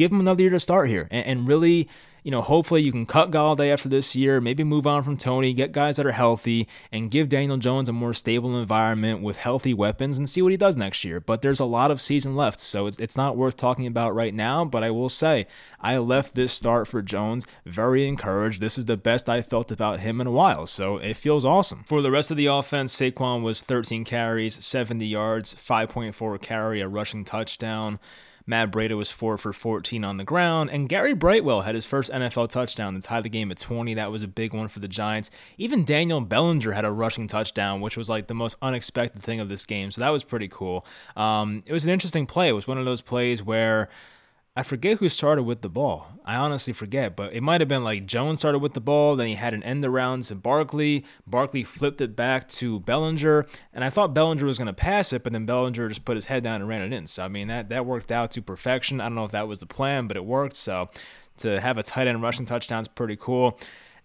give 0.00 0.10
him 0.10 0.20
another 0.20 0.42
year 0.42 0.50
to 0.50 0.58
start 0.58 0.88
here 0.88 1.06
and, 1.10 1.26
and 1.26 1.48
really 1.48 1.86
you 2.22 2.30
know, 2.30 2.42
hopefully 2.42 2.82
you 2.82 2.92
can 2.92 3.06
cut 3.06 3.30
Golladay 3.30 3.72
after 3.72 3.88
this 3.88 4.14
year, 4.14 4.40
maybe 4.40 4.64
move 4.64 4.86
on 4.86 5.02
from 5.02 5.16
Toney, 5.16 5.52
get 5.52 5.72
guys 5.72 5.96
that 5.96 6.06
are 6.06 6.12
healthy, 6.12 6.68
and 6.92 7.10
give 7.10 7.28
Daniel 7.28 7.56
Jones 7.56 7.88
a 7.88 7.92
more 7.92 8.12
stable 8.12 8.58
environment 8.58 9.22
with 9.22 9.38
healthy 9.38 9.72
weapons 9.72 10.18
and 10.18 10.28
see 10.28 10.42
what 10.42 10.50
he 10.50 10.56
does 10.56 10.76
next 10.76 11.04
year. 11.04 11.20
But 11.20 11.42
there's 11.42 11.60
a 11.60 11.64
lot 11.64 11.90
of 11.90 12.00
season 12.00 12.36
left, 12.36 12.60
so 12.60 12.86
it's, 12.86 12.98
it's 12.98 13.16
not 13.16 13.36
worth 13.36 13.56
talking 13.56 13.86
about 13.86 14.14
right 14.14 14.34
now. 14.34 14.64
But 14.64 14.84
I 14.84 14.90
will 14.90 15.08
say, 15.08 15.46
I 15.80 15.98
left 15.98 16.34
this 16.34 16.52
start 16.52 16.86
for 16.88 17.00
Jones 17.00 17.46
very 17.64 18.06
encouraged. 18.06 18.60
This 18.60 18.76
is 18.76 18.84
the 18.84 18.96
best 18.96 19.28
I 19.28 19.42
felt 19.42 19.70
about 19.70 20.00
him 20.00 20.20
in 20.20 20.26
a 20.26 20.32
while, 20.32 20.66
so 20.66 20.98
it 20.98 21.16
feels 21.16 21.44
awesome. 21.44 21.84
For 21.84 22.02
the 22.02 22.10
rest 22.10 22.30
of 22.30 22.36
the 22.36 22.46
offense, 22.46 22.94
Saquon 22.94 23.42
was 23.42 23.62
13 23.62 24.04
carries, 24.04 24.62
70 24.64 25.06
yards, 25.06 25.54
5.4 25.54 26.40
carry, 26.40 26.80
a 26.80 26.88
rushing 26.88 27.24
touchdown. 27.24 27.98
Matt 28.50 28.72
Breida 28.72 28.96
was 28.96 29.10
4 29.10 29.38
for 29.38 29.52
14 29.52 30.04
on 30.04 30.16
the 30.16 30.24
ground, 30.24 30.70
and 30.70 30.88
Gary 30.88 31.14
Brightwell 31.14 31.62
had 31.62 31.76
his 31.76 31.86
first 31.86 32.10
NFL 32.10 32.48
touchdown 32.48 32.94
to 32.94 33.00
tie 33.00 33.20
the 33.20 33.28
game 33.28 33.52
at 33.52 33.58
20. 33.58 33.94
That 33.94 34.10
was 34.10 34.22
a 34.22 34.28
big 34.28 34.52
one 34.52 34.66
for 34.66 34.80
the 34.80 34.88
Giants. 34.88 35.30
Even 35.56 35.84
Daniel 35.84 36.20
Bellinger 36.20 36.72
had 36.72 36.84
a 36.84 36.90
rushing 36.90 37.28
touchdown, 37.28 37.80
which 37.80 37.96
was 37.96 38.08
like 38.08 38.26
the 38.26 38.34
most 38.34 38.56
unexpected 38.60 39.22
thing 39.22 39.38
of 39.38 39.48
this 39.48 39.64
game. 39.64 39.92
So 39.92 40.00
that 40.00 40.10
was 40.10 40.24
pretty 40.24 40.48
cool. 40.48 40.84
Um, 41.16 41.62
it 41.64 41.72
was 41.72 41.84
an 41.84 41.90
interesting 41.90 42.26
play. 42.26 42.48
It 42.48 42.52
was 42.52 42.66
one 42.66 42.76
of 42.76 42.84
those 42.84 43.00
plays 43.00 43.40
where 43.40 43.88
I 44.60 44.62
forget 44.62 44.98
who 44.98 45.08
started 45.08 45.44
with 45.44 45.62
the 45.62 45.70
ball. 45.70 46.06
I 46.22 46.36
honestly 46.36 46.74
forget, 46.74 47.16
but 47.16 47.32
it 47.32 47.40
might 47.42 47.62
have 47.62 47.68
been 47.68 47.82
like 47.82 48.04
Jones 48.04 48.40
started 48.40 48.58
with 48.58 48.74
the 48.74 48.80
ball, 48.82 49.16
then 49.16 49.28
he 49.28 49.34
had 49.34 49.54
an 49.54 49.62
end 49.62 49.86
around 49.86 50.24
to 50.24 50.34
Barkley. 50.34 51.06
Barkley 51.26 51.64
flipped 51.64 52.02
it 52.02 52.14
back 52.14 52.46
to 52.48 52.78
Bellinger, 52.80 53.46
and 53.72 53.82
I 53.82 53.88
thought 53.88 54.12
Bellinger 54.12 54.44
was 54.44 54.58
going 54.58 54.66
to 54.66 54.74
pass 54.74 55.14
it, 55.14 55.22
but 55.22 55.32
then 55.32 55.46
Bellinger 55.46 55.88
just 55.88 56.04
put 56.04 56.16
his 56.18 56.26
head 56.26 56.44
down 56.44 56.56
and 56.56 56.68
ran 56.68 56.82
it 56.82 56.92
in. 56.92 57.06
So 57.06 57.24
I 57.24 57.28
mean 57.28 57.48
that 57.48 57.70
that 57.70 57.86
worked 57.86 58.12
out 58.12 58.32
to 58.32 58.42
perfection. 58.42 59.00
I 59.00 59.04
don't 59.04 59.14
know 59.14 59.24
if 59.24 59.32
that 59.32 59.48
was 59.48 59.60
the 59.60 59.66
plan, 59.66 60.06
but 60.06 60.18
it 60.18 60.26
worked. 60.26 60.56
So 60.56 60.90
to 61.38 61.58
have 61.58 61.78
a 61.78 61.82
tight 61.82 62.06
end 62.06 62.20
rushing 62.20 62.44
touchdown 62.44 62.82
is 62.82 62.88
pretty 62.88 63.16
cool. 63.16 63.58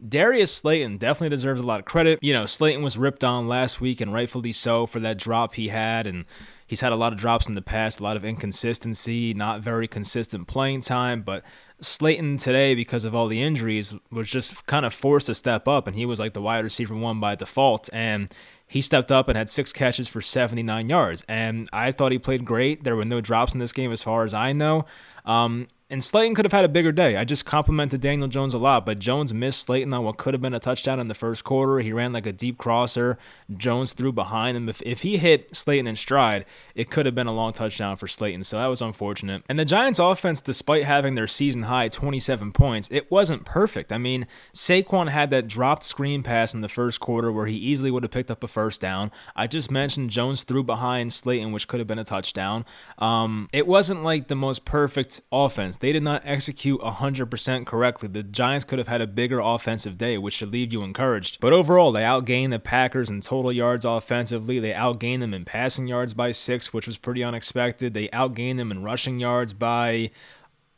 Darius 0.08 0.54
Slayton 0.54 1.00
definitely 1.00 1.36
deserves 1.36 1.60
a 1.60 1.68
lot 1.68 1.82
of 1.82 1.86
credit. 1.86 2.20
You 2.22 2.32
know, 2.32 2.46
Slayton 2.46 2.82
was 2.82 2.98
ripped 2.98 3.26
on 3.26 3.50
last 3.50 3.82
week, 3.82 4.00
and 4.00 4.14
rightfully 4.14 4.54
so 4.54 4.86
for 4.86 5.02
that 5.02 5.18
drop 5.18 5.56
he 5.56 5.68
had, 5.68 6.08
and 6.08 6.24
he's 6.66 6.82
had 6.82 6.92
a 6.92 6.96
lot 6.96 7.14
of 7.14 7.20
drops 7.20 7.48
in 7.48 7.56
the 7.56 7.62
past, 7.62 8.00
a 8.00 8.04
lot 8.04 8.18
of 8.18 8.26
inconsistency, 8.26 9.34
not 9.34 9.62
very 9.62 9.88
consistent 9.88 10.48
playing 10.48 10.82
time, 10.82 11.22
but 11.22 11.44
Slayton 11.82 12.38
today, 12.38 12.74
because 12.74 13.06
of 13.06 13.14
all 13.14 13.28
the 13.28 13.42
injuries, 13.42 13.94
was 14.12 14.30
just 14.30 14.66
kind 14.66 14.86
of 14.86 14.94
forced 14.94 15.28
to 15.28 15.36
step 15.36 15.68
up, 15.68 15.88
and 15.88 15.96
he 15.96 16.06
was 16.06 16.20
like 16.20 16.34
the 16.34 16.42
wide 16.42 16.64
receiver 16.64 16.96
one 16.96 17.20
by 17.20 17.36
default. 17.36 17.90
And 17.92 18.30
he 18.68 18.82
stepped 18.82 19.12
up 19.12 19.28
and 19.28 19.38
had 19.38 19.50
six 19.50 19.72
catches 19.74 20.08
for 20.08 20.22
79 20.22 20.90
yards. 20.90 21.24
And 21.28 21.70
I 21.72 21.92
thought 21.92 22.12
he 22.12 22.18
played 22.18 22.46
great. 22.46 22.84
There 22.84 22.96
were 22.96 23.06
no 23.06 23.22
drops 23.22 23.54
in 23.54 23.60
this 23.60 23.74
game, 23.74 23.92
as 23.92 24.02
far 24.02 24.24
as 24.24 24.34
I 24.34 24.54
know. 24.54 24.86
Um, 25.26 25.68
and 25.88 26.04
Slayton 26.04 26.34
could 26.34 26.46
have 26.46 26.52
had 26.52 26.66
a 26.66 26.70
bigger 26.70 26.92
day. 26.92 27.16
I 27.16 27.26
just 27.26 27.46
complimented 27.46 28.02
Daniel 28.02 28.28
Jones 28.28 28.56
a 28.56 28.58
lot, 28.58 28.88
but 28.88 28.98
Jones 28.98 29.32
missed 29.32 29.62
Slayton 29.62 29.94
on 29.94 30.04
what 30.04 30.18
could 30.18 30.34
have 30.34 30.42
been 30.42 30.56
a 30.56 30.60
touchdown 30.60 31.00
in 31.00 31.10
the 31.10 31.14
first 31.14 31.44
quarter. 31.44 31.78
He 31.80 31.94
ran 31.94 32.12
like 32.12 32.26
a 32.26 32.34
deep 32.34 32.58
crosser. 32.58 33.20
Jones 33.56 33.94
threw 33.94 34.12
behind 34.12 34.58
him. 34.58 34.68
If, 34.68 34.82
if 34.82 35.04
he 35.04 35.18
hit 35.18 35.56
Slayton 35.56 35.86
in 35.86 35.96
stride, 35.96 36.46
it 36.74 36.90
could 36.90 37.06
have 37.06 37.14
been 37.14 37.28
a 37.28 37.32
long 37.32 37.54
touchdown 37.54 37.98
for 37.98 38.08
Slayton, 38.08 38.44
so 38.44 38.58
that 38.58 38.66
was 38.66 38.82
unfortunate. 38.82 39.44
And 39.48 39.60
the 39.60 39.66
Giants' 39.66 40.00
offense, 40.00 40.42
despite 40.42 40.86
having 40.86 41.14
their 41.14 41.28
season 41.28 41.64
high 41.64 41.88
27 41.90 42.52
points, 42.52 42.90
it 42.92 43.12
wasn't 43.12 43.46
perfect. 43.46 43.94
I 43.94 44.00
mean, 44.00 44.26
Saquon 44.56 45.10
had 45.10 45.30
that 45.30 45.48
dropped 45.48 45.84
screen 45.84 46.24
pass 46.24 46.56
in 46.56 46.62
the 46.62 46.70
first 46.70 47.00
quarter 47.00 47.32
where 47.32 47.46
he 47.46 47.58
easily 47.58 47.92
would 47.92 48.02
have 48.02 48.12
picked 48.12 48.32
up 48.32 48.44
a 48.44 48.48
first 48.48 48.82
down. 48.82 49.12
I 49.36 49.46
just 49.46 49.70
mentioned 49.70 50.10
Jones 50.10 50.42
threw 50.42 50.64
behind 50.64 51.14
Slayton, 51.14 51.52
which 51.52 51.68
could 51.68 51.80
have 51.80 51.88
been 51.88 52.00
a 52.00 52.04
touchdown. 52.04 52.66
Um, 52.98 53.50
it 53.54 53.68
wasn't 53.68 54.02
like 54.02 54.30
the 54.30 54.36
most 54.36 54.66
perfect 54.66 55.22
offense 55.32 55.75
They 55.78 55.92
did 55.94 56.04
not 56.04 56.22
execute 56.26 56.80
100% 56.82 57.66
correctly. 57.66 58.08
The 58.08 58.24
Giants 58.24 58.66
could 58.66 58.80
have 58.80 58.88
had 58.88 59.02
a 59.02 59.08
bigger 59.08 59.40
offensive 59.40 59.98
day, 59.98 60.18
which 60.18 60.36
should 60.36 60.52
leave 60.52 60.74
you 60.74 60.84
encouraged. 60.84 61.40
But 61.40 61.54
overall, 61.54 61.92
they 61.92 62.02
outgained 62.02 62.52
the 62.52 62.60
Packers 62.60 63.10
in 63.10 63.22
total 63.22 63.52
yards 63.52 63.86
offensively. 63.86 64.60
They 64.60 64.72
outgained 64.72 65.20
them 65.20 65.34
in 65.34 65.46
passing 65.46 65.88
yards 65.88 66.14
by 66.14 66.32
six, 66.32 66.74
which 66.74 66.88
was 66.88 66.98
pretty 66.98 67.24
unexpected. 67.24 67.94
They 67.94 68.08
outgained 68.10 68.58
them 68.58 68.72
in 68.72 68.84
rushing 68.84 69.20
yards 69.20 69.54
by 69.54 70.12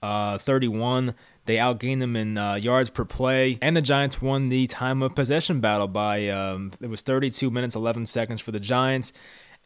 uh, 0.01 0.37
31. 0.37 1.15
They 1.45 1.55
outgained 1.55 2.01
them 2.01 2.15
in 2.15 2.37
uh, 2.37 2.55
yards 2.55 2.89
per 2.89 3.05
play, 3.05 3.57
and 3.61 3.75
the 3.75 3.81
Giants 3.81 4.21
won 4.21 4.49
the 4.49 4.67
time 4.67 5.01
of 5.01 5.15
possession 5.15 5.61
battle 5.61 5.87
by 5.87 6.27
um, 6.27 6.71
it 6.81 6.89
was 6.89 7.01
32 7.01 7.49
minutes 7.49 7.73
11 7.75 8.05
seconds 8.05 8.41
for 8.41 8.51
the 8.51 8.59
Giants, 8.59 9.13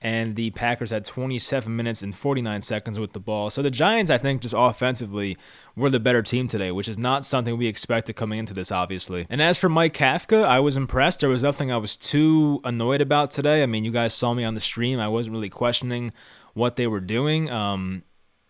and 0.01 0.35
the 0.35 0.49
Packers 0.51 0.89
had 0.89 1.05
27 1.05 1.75
minutes 1.75 2.01
and 2.01 2.15
49 2.15 2.61
seconds 2.63 2.97
with 2.97 3.13
the 3.13 3.19
ball. 3.19 3.51
So 3.51 3.61
the 3.61 3.69
Giants, 3.69 4.09
I 4.09 4.17
think, 4.17 4.41
just 4.41 4.55
offensively 4.57 5.37
were 5.75 5.91
the 5.91 5.99
better 5.99 6.23
team 6.23 6.47
today, 6.47 6.71
which 6.71 6.89
is 6.89 6.97
not 6.97 7.23
something 7.23 7.55
we 7.55 7.67
expected 7.67 8.15
coming 8.15 8.39
into 8.39 8.53
this, 8.53 8.71
obviously. 8.71 9.27
And 9.29 9.41
as 9.41 9.59
for 9.59 9.69
Mike 9.69 9.93
Kafka, 9.93 10.43
I 10.43 10.59
was 10.59 10.75
impressed. 10.75 11.19
There 11.19 11.29
was 11.29 11.43
nothing 11.43 11.71
I 11.71 11.77
was 11.77 11.95
too 11.95 12.59
annoyed 12.63 13.01
about 13.01 13.29
today. 13.29 13.61
I 13.61 13.67
mean, 13.67 13.85
you 13.85 13.91
guys 13.91 14.13
saw 14.13 14.33
me 14.33 14.43
on 14.43 14.55
the 14.55 14.59
stream. 14.59 14.99
I 14.99 15.07
wasn't 15.07 15.33
really 15.33 15.49
questioning 15.49 16.11
what 16.55 16.77
they 16.77 16.87
were 16.87 16.99
doing. 16.99 17.51
Um, 17.51 18.03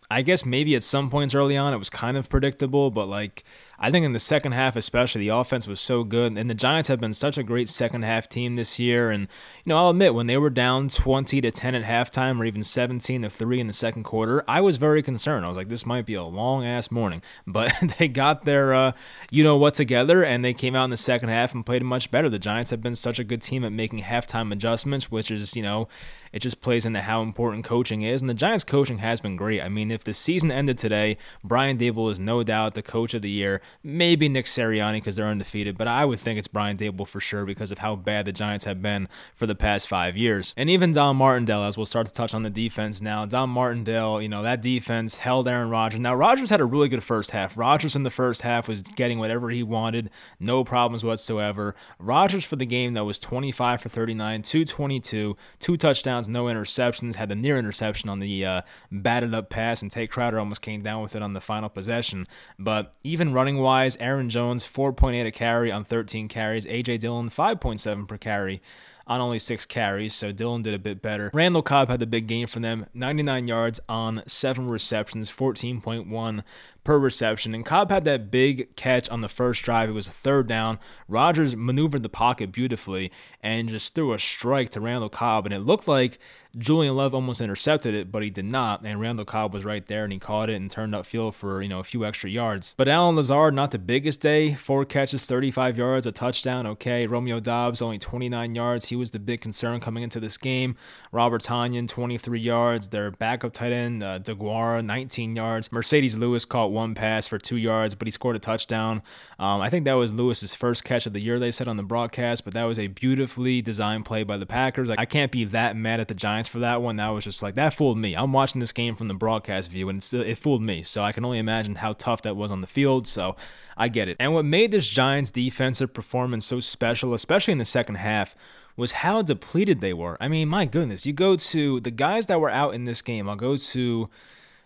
I 0.10 0.22
guess 0.24 0.46
maybe 0.46 0.75
at 0.75 0.84
some 0.84 1.10
points 1.10 1.34
early 1.34 1.55
on 1.55 1.74
it 1.74 1.77
was 1.77 1.89
kind 1.89 2.17
of 2.17 2.27
predictable, 2.27 2.91
but 2.91 3.08
like 3.08 3.43
I 3.84 3.90
think 3.90 4.06
in 4.06 4.14
the 4.14 4.20
second 4.20 4.52
half, 4.52 4.76
especially, 4.76 5.22
the 5.22 5.36
offense 5.36 5.66
was 5.66 5.82
so 5.82 6.04
good. 6.04 6.38
And 6.38 6.48
the 6.48 6.54
Giants 6.54 6.88
have 6.88 7.00
been 7.00 7.16
such 7.16 7.36
a 7.36 7.44
great 7.44 7.68
second 7.68 8.04
half 8.04 8.30
team 8.30 8.56
this 8.56 8.78
year. 8.78 9.10
And, 9.10 9.24
you 9.66 9.72
know, 9.72 9.78
I'll 9.78 9.90
admit, 9.90 10.14
when 10.14 10.28
they 10.28 10.38
were 10.38 10.52
down 10.52 10.88
20 10.88 11.42
to 11.42 11.50
10 11.50 11.74
at 11.74 11.84
halftime 11.84 12.40
or 12.40 12.46
even 12.46 12.64
17 12.64 13.24
to 13.24 13.30
3 13.30 13.60
in 13.60 13.66
the 13.66 13.74
second 13.74 14.04
quarter, 14.04 14.44
I 14.48 14.62
was 14.62 14.78
very 14.78 15.02
concerned. 15.02 15.46
I 15.46 15.48
was 15.48 15.58
like, 15.58 15.68
this 15.68 15.84
might 15.84 16.06
be 16.06 16.14
a 16.14 16.24
long 16.24 16.64
ass 16.64 16.92
morning. 16.92 17.24
But 17.48 17.74
they 17.98 18.08
got 18.08 18.46
their, 18.46 18.74
uh, 18.74 18.92
you 19.32 19.44
know 19.44 19.58
what, 19.58 19.74
together 19.74 20.24
and 20.24 20.46
they 20.46 20.54
came 20.54 20.76
out 20.76 20.86
in 20.86 20.90
the 20.90 20.98
second 20.98 21.30
half 21.30 21.56
and 21.56 21.66
played 21.66 21.84
much 21.84 22.12
better. 22.12 22.30
The 22.30 22.40
Giants 22.40 22.70
have 22.70 22.82
been 22.82 22.96
such 22.96 23.18
a 23.20 23.24
good 23.24 23.42
team 23.42 23.66
at 23.66 23.72
making 23.72 24.04
halftime 24.04 24.52
adjustments, 24.52 25.10
which 25.10 25.32
is, 25.32 25.56
you 25.56 25.64
know, 25.64 25.88
it 26.32 26.40
just 26.40 26.62
plays 26.62 26.86
into 26.86 27.02
how 27.02 27.22
important 27.22 27.66
coaching 27.66 28.04
is. 28.04 28.22
And 28.22 28.30
the 28.30 28.34
Giants' 28.34 28.64
coaching 28.64 29.00
has 29.00 29.20
been 29.20 29.36
great. 29.36 29.62
I 29.62 29.70
mean, 29.70 29.92
if 29.92 30.04
the 30.04 30.14
season 30.14 30.52
ended 30.52 30.78
today, 30.78 31.18
Brian 31.44 31.78
Daboll 31.78 32.12
is 32.12 32.20
no 32.20 32.44
doubt 32.44 32.74
the 32.74 32.82
coach 32.82 33.14
of 33.14 33.22
the 33.22 33.30
year. 33.30 33.62
Maybe 33.84 34.30
Nick 34.30 34.46
Sirianni 34.46 34.94
because 34.94 35.16
they're 35.16 35.28
undefeated, 35.28 35.78
but 35.78 35.88
I 35.88 36.06
would 36.06 36.20
think 36.20 36.38
it's 36.38 36.48
Brian 36.48 36.78
Daboll 36.78 37.08
for 37.08 37.20
sure 37.20 37.46
because 37.46 37.72
of 37.72 37.80
how 37.80 37.96
bad 37.96 38.25
the 38.25 38.32
Giants 38.32 38.66
have 38.66 38.82
been 38.82 39.08
for 39.36 39.46
the 39.46 39.56
past 39.56 39.88
five 39.88 40.16
years. 40.16 40.54
And 40.58 40.70
even 40.70 40.92
Don 40.92 41.18
Martindale, 41.18 41.63
as 41.63 41.78
we'll 41.78 41.86
start 41.86 42.08
to 42.08 42.13
touch 42.13 42.34
on 42.34 42.44
the 42.44 42.50
defense 42.50 43.01
now. 43.01 43.25
Don 43.25 43.50
Martindale, 43.50 44.22
you 44.22 44.30
know, 44.30 44.44
that 44.44 44.62
defense 44.62 45.16
held 45.16 45.48
Aaron 45.48 45.70
Rodgers. 45.70 46.00
Now, 46.00 46.13
Rodgers 46.16 46.50
had 46.50 46.62
a 46.62 46.66
really 46.66 46.90
good 46.90 47.04
first 47.04 47.32
half. 47.32 47.58
Rodgers 47.58 47.96
in 47.96 48.04
the 48.04 48.10
first 48.10 48.42
half 48.42 48.68
was 48.68 48.82
getting 48.82 49.20
whatever 49.20 49.50
he 49.50 49.63
wanted, 49.63 50.10
no 50.40 50.63
problems 50.63 51.04
whatsoever. 51.04 51.75
Rodgers 52.00 52.46
for 52.46 52.56
the 52.56 52.66
game, 52.66 52.94
though, 52.94 53.06
was 53.06 53.20
25 53.20 53.82
for 53.82 53.90
39, 53.90 54.42
222, 54.42 55.36
two 55.60 55.78
touchdowns, 55.78 56.28
no 56.28 56.46
interceptions, 56.46 57.16
had 57.16 57.30
the 57.30 57.36
near 57.36 57.58
interception 57.58 58.10
on 58.10 58.20
the 58.20 58.46
uh, 58.46 58.62
batted 58.92 59.34
up 59.34 59.50
pass, 59.50 59.82
and 59.82 59.92
Tae 59.92 60.08
Crowder 60.08 60.40
almost 60.40 60.62
came 60.62 60.82
down 60.82 61.01
with 61.01 61.16
it 61.16 61.22
on 61.22 61.34
the 61.34 61.42
final 61.42 61.70
possession. 61.70 62.28
But 62.60 62.94
even 63.04 63.34
running 63.34 63.58
wise, 63.62 63.98
Aaron 63.98 64.30
Jones, 64.30 64.65
4.8 64.65 65.25
a 65.25 65.32
carry 65.32 65.72
on 65.72 65.84
13 65.84 66.27
carries, 66.27 66.65
A.J. 66.68 66.98
Dillon, 66.98 67.30
5.7 67.30 68.08
per 68.08 68.18
carry 68.18 68.62
on 69.08 69.20
only 69.20 69.39
six 69.39 69.65
carries, 69.65 70.13
so 70.13 70.32
Dillon 70.32 70.62
did 70.62 70.74
a 70.74 70.80
bit 70.80 71.01
better. 71.01 71.32
Randall 71.34 71.62
Cobb 71.62 71.89
had 71.89 72.00
the 72.00 72.08
big 72.08 72.27
game 72.27 72.48
for 72.48 72.60
them 72.60 72.86
99 72.94 73.48
yards 73.48 73.80
on 73.89 74.24
seven 74.25 74.70
receptions, 74.70 75.30
14.1 75.30 76.44
per 76.84 76.98
reception. 76.98 77.53
And 77.53 77.65
Cobb 77.65 77.89
had 77.89 78.06
that 78.06 78.32
big 78.32 78.75
catch 78.75 79.10
on 79.10 79.22
the 79.22 79.27
first 79.27 79.63
drive. 79.63 79.89
It 79.89 79.94
was 79.94 80.08
a 80.08 80.12
third 80.12 80.48
down. 80.48 80.80
Rodgers 81.08 81.56
maneuvered 81.56 82.03
the 82.03 82.10
pocket 82.10 82.51
beautifully 82.51 83.12
and 83.41 83.70
just 83.70 83.94
threw 83.94 84.13
a 84.13 84.20
strike 84.20 84.70
to 84.70 84.82
Randall 84.82 85.10
Cobb, 85.10 85.46
and 85.46 85.53
it 85.53 85.60
looked 85.60 85.88
like 85.88 86.18
Julian 86.58 86.96
Love 86.96 87.15
almost 87.15 87.39
intercepted 87.39 87.93
it, 87.93 88.12
but 88.12 88.24
he 88.24 88.29
did 88.29 88.46
not. 88.46 88.81
And 88.84 89.00
Randall 89.00 89.25
Cobb 89.25 89.53
was 89.53 89.63
right 89.63 89.86
there 89.86 90.03
and 90.03 90.12
he 90.12 90.20
caught 90.20 90.50
it 90.50 90.55
and 90.55 90.70
turned 90.70 90.93
upfield 90.93 91.34
for, 91.34 91.62
you 91.62 91.70
know, 91.70 91.79
a 91.79 91.84
few 91.84 92.05
extra 92.05 92.29
yards. 92.29 92.75
But 92.77 92.88
Allen 92.88 93.15
Lazard, 93.15 93.53
not 93.53 93.72
the 93.72 93.79
biggest 93.79 94.22
day. 94.22 94.55
Four 94.55 94.84
catches, 94.84 95.24
35 95.24 95.77
yards, 95.77 96.05
a 96.05 96.12
touchdown. 96.12 96.67
Okay. 96.67 97.08
Romeo 97.08 97.39
Doubs, 97.39 97.81
only 97.81 97.98
29 97.98 98.53
yards. 98.53 98.89
He 98.89 98.96
was 98.96 99.12
the 99.12 99.20
big 99.20 99.39
concern 99.41 99.79
coming 99.79 100.03
into 100.03 100.20
this 100.20 100.38
game. 100.38 100.75
Robert 101.12 101.41
Tonyan, 101.41 101.88
23 101.88 102.39
yards. 102.39 102.89
Their 102.89 103.12
backup 103.12 103.53
tight 103.53 103.72
end, 103.72 104.03
uh, 104.03 104.20
DeGuara, 104.20 104.84
19 104.84 105.36
yards. 105.36 105.70
Marcedes 105.70 106.17
Lewis 106.17 106.43
caught 106.43 106.72
one 106.72 106.96
pass 106.96 107.27
for 107.27 107.38
two 107.38 107.58
yards, 107.58 107.96
but 107.96 108.08
he 108.08 108.12
scored 108.12 108.36
a 108.36 108.39
touchdown. 108.39 109.01
Um, 109.39 109.62
I 109.62 109.70
think 109.70 109.86
that 109.86 109.93
was 109.93 110.12
Lewis's 110.12 110.53
first 110.53 110.84
catch 110.84 111.05
of 111.05 111.13
the 111.13 111.22
year, 111.22 111.39
they 111.39 111.51
said 111.51 111.67
on 111.67 111.77
the 111.77 111.84
broadcast, 111.84 112.43
but 112.43 112.53
that 112.53 112.65
was 112.65 112.77
a 112.77 112.88
beautifully 112.88 113.62
designed 113.62 114.05
play 114.05 114.24
by 114.24 114.38
the 114.38 114.46
Packers. 114.46 114.89
Like, 114.89 115.00
I 115.00 115.05
can't 115.05 115.31
be 115.31 115.46
that 115.46 115.75
mad 115.75 116.00
at 116.00 116.08
the 116.08 116.13
Giants 116.13 116.40
Giants 116.41 116.50
for 116.50 116.60
that 116.60 116.81
one. 116.81 116.95
That 116.95 117.10
was 117.10 117.24
just 117.24 117.43
like 117.43 117.55
that 117.55 117.74
fooled 117.74 117.98
me. 117.98 118.15
I'm 118.15 118.33
watching 118.33 118.60
this 118.60 118.71
game 118.71 118.95
from 118.95 119.07
the 119.07 119.13
broadcast 119.13 119.69
view, 119.69 119.89
and 119.89 120.07
it 120.13 120.36
fooled 120.36 120.62
me. 120.62 120.81
So 120.81 121.03
I 121.03 121.12
can 121.12 121.24
only 121.24 121.38
imagine 121.38 121.75
how 121.75 121.93
tough 121.93 122.24
that 122.24 122.36
was 122.36 122.51
on 122.51 122.62
the 122.62 122.67
field. 122.67 123.05
So 123.05 123.36
I 123.77 123.89
get 123.89 124.07
it. 124.07 124.17
And 124.19 124.33
what 124.33 124.45
made 124.45 124.71
this 124.71 124.88
Giants 124.88 125.29
defensive 125.29 125.93
performance 125.93 126.48
so 126.48 126.60
special, 126.60 127.13
especially 127.13 127.51
in 127.51 127.60
the 127.60 127.65
second 127.65 127.95
half, 127.95 128.36
was 128.75 128.93
how 128.93 129.21
depleted 129.21 129.81
they 129.81 129.93
were. 129.93 130.17
I 130.19 130.27
mean, 130.27 130.48
my 130.48 130.65
goodness, 130.65 131.05
you 131.05 131.13
go 131.13 131.36
to 131.36 131.79
the 131.79 131.91
guys 131.91 132.25
that 132.25 132.41
were 132.41 132.50
out 132.50 132.74
in 132.74 132.86
this 132.86 133.03
game. 133.03 133.29
I'll 133.29 133.36
go 133.36 133.55
to 133.57 134.10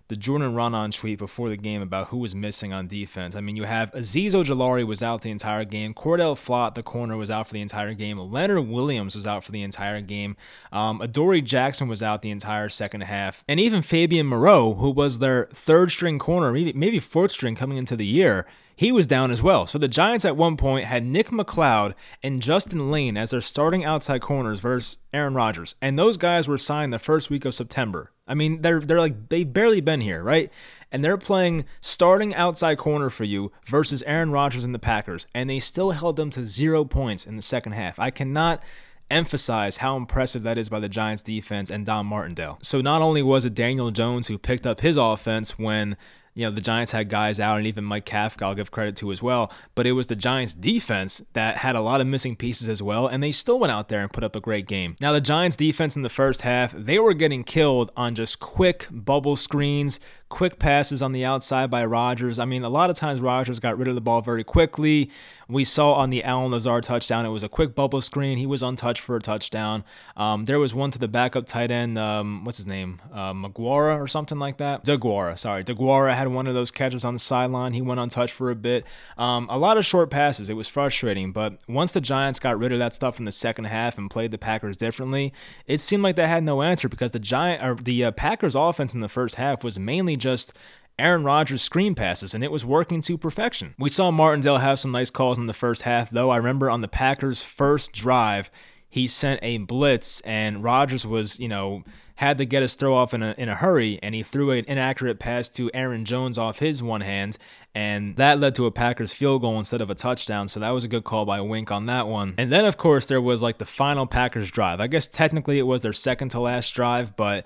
the 0.08 0.16
Jordan 0.16 0.54
Raanan 0.54 0.96
tweet 0.96 1.18
before 1.18 1.50
the 1.50 1.58
game 1.58 1.82
about 1.82 2.10
who 2.10 2.18
was 2.18 2.36
missing 2.36 2.72
on 2.74 2.88
defense. 2.88 3.36
I 3.36 3.42
mean, 3.42 3.56
you 3.56 3.64
have 3.64 3.92
Azeez 3.92 4.32
Ojulari 4.32 4.84
was 4.86 5.02
out 5.02 5.24
the 5.24 5.32
entire 5.32 5.66
game. 5.66 5.94
Cor'Dale 5.94 6.36
Flott, 6.36 6.76
the 6.76 6.84
corner, 6.84 7.18
was 7.18 7.32
out 7.32 7.48
for 7.48 7.54
the 7.54 7.62
entire 7.62 7.94
game. 7.94 8.20
Leonard 8.20 8.68
Williams 8.68 9.16
was 9.16 9.26
out 9.26 9.44
for 9.44 9.52
the 9.52 9.64
entire 9.64 10.02
game. 10.02 10.38
Um, 10.72 11.02
Adoree 11.02 11.42
Jackson 11.42 11.88
was 11.88 12.04
out 12.04 12.22
the 12.22 12.30
entire 12.30 12.70
second 12.70 13.02
half. 13.02 13.44
And 13.48 13.60
even 13.60 13.82
Fabian 13.82 14.28
Moreau, 14.28 14.76
who 14.76 14.92
was 14.92 15.20
their 15.20 15.48
third 15.54 15.92
string 15.92 16.20
corner, 16.20 16.52
maybe, 16.52 16.74
maybe 16.74 17.00
fourth 17.00 17.32
string 17.32 17.56
coming 17.56 17.78
into 17.78 17.96
the 17.96 18.06
year, 18.06 18.46
he 18.75 18.91
was 18.91 19.08
down 19.08 19.32
as 19.32 19.41
well. 19.41 19.67
So 19.67 19.77
the 19.77 19.88
Giants 19.88 20.25
at 20.25 20.36
one 20.36 20.58
point 20.58 20.86
had 20.86 21.03
Nick 21.03 21.27
McCloud 21.27 21.94
and 22.22 22.41
Justin 22.41 22.91
Layne 22.91 23.17
as 23.17 23.32
their 23.32 23.41
starting 23.41 23.86
outside 23.86 24.22
corners 24.22 24.60
versus 24.60 24.98
Aaron 25.13 25.34
Rodgers. 25.34 25.75
And 25.82 25.98
those 25.98 26.17
guys 26.17 26.48
were 26.48 26.58
signed 26.58 26.91
the 26.91 27.00
first 27.00 27.29
week 27.29 27.46
of 27.46 27.55
September. 27.55 28.12
I 28.27 28.34
mean, 28.34 28.62
they're 28.62 28.79
they're 28.79 29.00
like 29.00 29.29
they've 29.29 29.51
barely 29.51 29.82
been 29.82 30.01
here, 30.01 30.24
right? 30.24 30.51
And 30.91 31.03
they're 31.03 31.17
playing 31.17 31.65
starting 31.82 32.34
outside 32.34 32.77
corner 32.77 33.10
for 33.10 33.24
you 33.24 33.51
versus 33.67 34.01
Aaron 34.03 34.32
Rodgers 34.32 34.63
and 34.63 34.74
the 34.74 34.79
Packers, 34.79 35.27
and 35.34 35.50
they 35.50 35.60
still 35.60 35.91
held 35.91 36.15
them 36.15 36.29
to 36.32 36.46
zero 36.46 36.86
points 36.86 37.25
in 37.25 37.36
the 37.36 37.41
second 37.41 37.74
half. 37.74 38.00
I 38.00 38.10
cannot 38.10 38.63
emphasize 39.12 39.77
how 39.77 39.98
impressive 39.98 40.44
that 40.44 40.58
is 40.58 40.70
by 40.70 40.79
the 40.79 40.89
Giants 40.89 41.22
defense 41.22 41.70
and 41.70 41.86
Don 41.86 42.08
Martindale. 42.08 42.58
So 42.62 42.82
not 42.82 43.01
only 43.01 43.22
was 43.22 43.46
it 43.46 43.53
Daniel 43.53 43.91
Jones 43.91 44.27
who 44.27 44.38
picked 44.38 44.65
up 44.65 44.82
his 44.82 44.98
offense 44.98 45.60
when 45.60 45.96
you 46.36 46.46
know, 46.46 46.51
the 46.51 46.62
Giants 46.62 46.92
had 46.92 47.10
guys 47.10 47.39
out, 47.39 47.58
and 47.58 47.65
even 47.65 47.86
Mike 47.86 48.06
Kafka, 48.06 48.44
I'll 48.44 48.56
give 48.56 48.70
credit 48.70 48.98
to 48.98 49.12
as 49.13 49.24
well. 49.24 49.51
But 49.74 49.88
it 49.88 49.94
was 49.94 50.08
the 50.08 50.18
Giants 50.18 50.54
defense 50.54 51.22
that 51.34 51.58
had 51.58 51.75
a 51.75 51.82
lot 51.82 52.01
of 52.01 52.08
missing 52.08 52.36
pieces 52.36 52.68
as 52.68 52.84
well, 52.84 53.08
and 53.08 53.24
they 53.24 53.32
still 53.32 53.58
went 53.58 53.72
out 53.72 53.88
there 53.88 54.01
and 54.01 54.12
put 54.12 54.24
up 54.24 54.36
a 54.36 54.42
great 54.42 54.68
game. 54.68 54.98
Now, 55.01 55.13
the 55.13 55.22
Giants 55.22 55.56
defense 55.56 55.96
in 55.96 56.01
the 56.01 56.10
first 56.10 56.42
half, 56.42 56.74
they 56.74 57.00
were 57.00 57.13
getting 57.13 57.46
killed 57.46 57.89
on 57.96 58.15
just 58.15 58.42
quick 58.42 58.88
bubble 58.92 59.38
screens, 59.38 60.00
quick 60.27 60.60
passes 60.60 61.01
on 61.01 61.13
the 61.13 61.24
outside 61.24 61.70
by 61.70 61.86
Rodgers. 61.86 62.39
I 62.39 62.46
mean, 62.46 62.63
a 62.63 62.70
lot 62.70 62.89
of 62.89 62.98
times 62.98 63.22
Rodgers 63.22 63.62
got 63.62 63.77
rid 63.77 63.88
of 63.88 63.96
the 63.96 64.01
ball 64.01 64.22
very 64.22 64.44
quickly. 64.44 65.10
We 65.48 65.63
saw 65.63 65.94
on 65.94 66.10
the 66.10 66.24
Allen 66.24 66.51
Lazard 66.51 66.84
touchdown, 66.84 67.25
it 67.25 67.30
was 67.30 67.44
a 67.44 67.50
quick 67.50 67.75
bubble 67.75 68.01
screen. 68.01 68.38
He 68.38 68.48
was 68.48 68.62
untouched 68.62 69.01
for 69.01 69.15
a 69.15 69.22
touchdown. 69.22 69.84
Um, 70.18 70.46
there 70.46 70.60
was 70.60 70.74
one 70.74 70.92
to 70.92 71.00
the 71.00 71.08
backup 71.08 71.46
tight 71.46 71.72
end. 71.72 71.98
Um, 71.98 72.44
what's 72.44 72.58
his 72.58 72.68
name? 72.68 73.01
Uh, 73.13 73.34
Maguire 73.34 74.01
or 74.01 74.08
something 74.08 74.39
like 74.39 74.58
that. 74.58 74.84
Deguara, 74.84 75.38
sorry. 75.38 75.63
Deguara 75.63 76.15
had 76.15 76.25
one 76.34 76.48
of 76.48 76.53
those 76.53 76.72
catches 76.72 77.05
on 77.05 77.13
the 77.13 77.20
sideline. 77.20 77.74
He 77.74 77.82
went 77.82 78.00
untouched 78.00 78.34
for 78.34 78.50
a 78.50 78.55
bit. 78.55 78.86
Um, 79.17 79.48
a 79.50 79.58
lot 79.58 79.77
of 79.77 79.86
short 79.86 80.10
passes. 80.10 80.50
It 80.50 80.55
was 80.55 80.67
frustrating. 80.67 81.32
But 81.32 81.62
once 81.67 81.91
the 81.91 82.01
Giants 82.01 82.39
got 82.39 82.58
rid 82.58 82.72
of 82.72 82.79
that 82.79 82.94
stuff 82.94 83.20
in 83.20 83.25
the 83.25 83.32
second 83.32 83.65
half 83.65 83.98
and 83.98 84.10
played 84.10 84.32
the 84.32 84.38
Packers 84.38 84.77
differently, 84.77 85.34
it 85.67 85.79
seemed 85.79 86.03
like 86.03 86.15
they 86.15 86.27
had 86.27 86.44
no 86.44 86.62
answer 86.62 86.89
because 86.89 87.12
the 87.12 87.20
Giant 87.20 87.63
or 87.63 87.75
the 87.75 88.05
uh, 88.05 88.12
Packers 88.12 88.55
offense 88.55 88.94
in 88.94 89.01
the 89.01 89.10
first 89.10 89.36
half 89.36 89.63
was 89.63 89.77
mainly 89.79 90.15
just 90.15 90.53
Aaron 90.98 91.24
Rodgers' 91.24 91.62
screen 91.62 91.94
passes, 91.94 92.34
and 92.34 92.44
it 92.44 92.51
was 92.51 92.65
working 92.65 93.01
to 93.01 93.17
perfection. 93.17 93.75
We 93.77 93.89
saw 93.89 94.12
Martindale 94.12 94.60
have 94.60 94.79
some 94.79 94.91
nice 94.91 95.10
calls 95.10 95.38
in 95.38 95.48
the 95.48 95.53
first 95.53 95.82
half, 95.82 96.10
though. 96.10 96.29
I 96.29 96.38
remember 96.38 96.70
on 96.70 96.82
the 96.82 96.88
Packers' 96.88 97.41
first 97.41 97.91
drive, 97.91 98.50
he 98.88 99.08
sent 99.08 99.41
a 99.44 99.58
blitz, 99.58 100.22
and 100.22 100.63
Rodgers 100.63 101.05
was, 101.05 101.38
you 101.38 101.50
know, 101.50 101.84
had 102.16 102.38
to 102.38 102.46
get 102.46 102.62
his 102.62 102.76
throw 102.76 102.96
off 102.96 103.14
in 103.14 103.22
a, 103.22 103.36
in 103.38 103.50
a 103.50 103.56
hurry, 103.56 104.00
and 104.02 104.16
he 104.16 104.24
threw 104.24 104.52
an 104.52 104.66
inaccurate 104.68 105.20
pass 105.20 105.50
to 105.50 105.70
Aaron 105.74 106.06
Jones 106.06 106.38
off 106.38 106.60
his 106.60 106.82
one 106.82 107.02
hand, 107.02 107.38
and 107.74 108.16
that 108.16 108.40
led 108.40 108.56
to 108.56 108.66
a 108.66 108.72
Packers 108.72 109.12
field 109.12 109.42
goal 109.42 109.60
instead 109.60 109.82
of 109.82 109.90
a 109.90 109.96
touchdown. 109.96 110.48
So 110.48 110.62
that 110.62 110.70
was 110.70 110.84
a 110.86 110.88
good 110.88 111.04
call 111.04 111.26
by 111.26 111.42
Wink 111.42 111.72
on 111.72 111.88
that 111.88 112.08
one. 112.08 112.34
And 112.38 112.52
then, 112.52 112.66
of 112.66 112.78
course, 112.78 113.06
there 113.08 113.22
was 113.22 113.42
like 113.42 113.58
the 113.58 113.66
final 113.66 114.06
Packers 114.06 114.50
drive. 114.50 114.80
I 114.80 114.88
guess 114.88 115.08
technically 115.08 115.60
it 115.60 115.68
was 115.68 115.82
their 115.82 115.94
second 115.94 116.30
to 116.30 116.40
last 116.40 116.72
drive, 116.72 117.18
but 117.18 117.46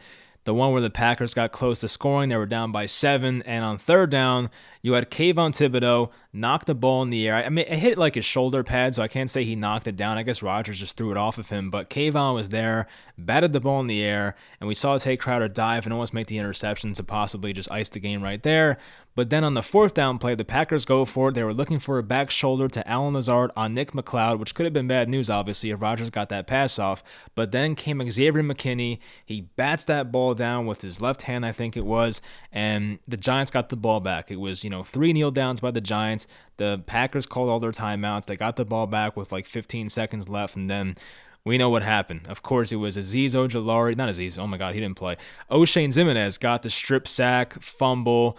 the 0.50 0.54
one 0.56 0.72
where 0.72 0.82
the 0.82 0.90
Packers 0.90 1.36
got 1.36 1.52
close 1.52 1.82
to 1.82 1.88
scoring, 1.88 2.30
they 2.30 2.36
were 2.36 2.48
down 2.48 2.72
by 2.72 2.88
seven. 2.88 3.44
And 3.44 3.64
on 3.64 3.78
third 3.78 4.10
down, 4.10 4.50
you 4.82 4.94
had 4.94 5.12
Kayvon 5.12 5.52
Thibodeaux 5.52 6.10
knock 6.34 6.66
the 6.66 6.74
ball 6.74 7.04
in 7.04 7.12
the 7.12 7.28
air. 7.28 7.36
I 7.36 7.50
mean, 7.50 7.66
it 7.68 7.78
hit 7.78 8.00
like 8.00 8.16
his 8.16 8.26
shoulder 8.26 8.64
pad, 8.64 8.96
so 8.96 9.04
I 9.04 9.08
can't 9.08 9.30
say 9.30 9.44
he 9.44 9.56
knocked 9.56 9.88
it 9.88 9.96
down. 9.96 10.18
I 10.18 10.24
guess 10.24 10.42
Rodgers 10.42 10.80
just 10.80 10.98
threw 10.98 11.12
it 11.12 11.18
off 11.18 11.38
of 11.38 11.50
him. 11.50 11.70
But 11.70 11.92
Kayvon 11.92 12.34
was 12.34 12.50
there, 12.50 12.88
batted 13.16 13.54
the 13.54 13.60
ball 13.60 13.80
in 13.80 13.86
the 13.86 14.04
air, 14.04 14.36
and 14.60 14.68
we 14.68 14.74
saw 14.74 14.98
Tae 14.98 15.18
Crowder 15.18 15.50
dive 15.50 15.86
and 15.86 15.94
almost 15.94 16.16
make 16.16 16.26
the 16.26 16.40
interception 16.40 16.94
to 16.94 17.04
possibly 17.04 17.54
just 17.54 17.72
ice 17.72 17.90
the 17.90 18.00
game 18.00 18.24
right 18.24 18.42
there. 18.42 18.80
But 19.20 19.32
then 19.32 19.44
on 19.44 19.54
the 19.54 19.62
fourth 19.62 19.94
down 19.94 20.18
play, 20.18 20.34
the 20.34 20.46
Packers 20.46 20.86
go 20.86 21.04
for 21.04 21.28
it. 21.28 21.34
They 21.34 21.44
were 21.44 21.54
looking 21.54 21.80
for 21.80 21.98
a 21.98 22.04
back 22.04 22.32
shoulder 22.32 22.70
to 22.70 22.88
Allen 22.88 23.16
Lazard 23.16 23.52
on 23.54 23.74
Nick 23.74 23.92
McCloud, 23.92 24.40
which 24.40 24.56
could 24.56 24.66
have 24.66 24.72
been 24.72 24.88
bad 24.88 25.10
news, 25.10 25.30
obviously, 25.30 25.72
if 25.72 25.82
Rodgers 25.82 26.10
got 26.10 26.30
that 26.30 26.48
pass 26.48 26.80
off. 26.80 27.04
But 27.36 27.52
then 27.52 27.76
came 27.76 28.02
Xavier 28.10 28.42
McKinney. 28.42 29.00
He 29.26 29.42
bats 29.42 29.84
that 29.84 30.10
ball 30.10 30.36
down 30.36 30.68
with 30.68 30.84
his 30.84 31.02
left 31.02 31.24
hand, 31.24 31.46
I 31.46 31.52
think 31.52 31.76
it 31.76 31.86
was, 31.86 32.22
and 32.50 33.00
the 33.10 33.18
Giants 33.18 33.52
got 33.52 33.68
the 33.68 33.76
ball 33.76 34.00
back. 34.00 34.32
It 34.32 34.40
was, 34.40 34.64
you 34.64 34.70
know, 34.70 34.84
three 34.84 35.12
kneel 35.12 35.32
downs 35.32 35.60
by 35.60 35.72
the 35.72 35.82
Giants. 35.82 36.26
The 36.56 36.82
Packers 36.86 37.26
called 37.26 37.50
all 37.50 37.60
their 37.60 37.74
timeouts. 37.74 38.26
They 38.26 38.38
got 38.38 38.56
the 38.56 38.64
ball 38.64 38.88
back 38.88 39.18
with 39.18 39.34
like 39.34 39.48
15 39.48 39.90
seconds 39.90 40.30
left, 40.30 40.56
and 40.56 40.70
then 40.70 40.96
we 41.44 41.58
know 41.58 41.70
what 41.70 41.84
happened. 41.84 42.28
Of 42.30 42.42
course, 42.42 42.72
it 42.72 42.78
was 42.78 42.96
Azeez 42.96 43.32
Ojulari, 43.32 43.98
not 43.98 44.08
Azeez. 44.08 44.38
Oh 44.38 44.48
my 44.48 44.58
God, 44.58 44.76
he 44.76 44.80
didn't 44.80 44.98
play. 44.98 45.18
Oshane 45.52 45.90
Ximines 45.90 46.40
got 46.40 46.64
the 46.64 46.70
strip 46.70 47.06
sack, 47.06 47.62
fumble. 47.62 48.38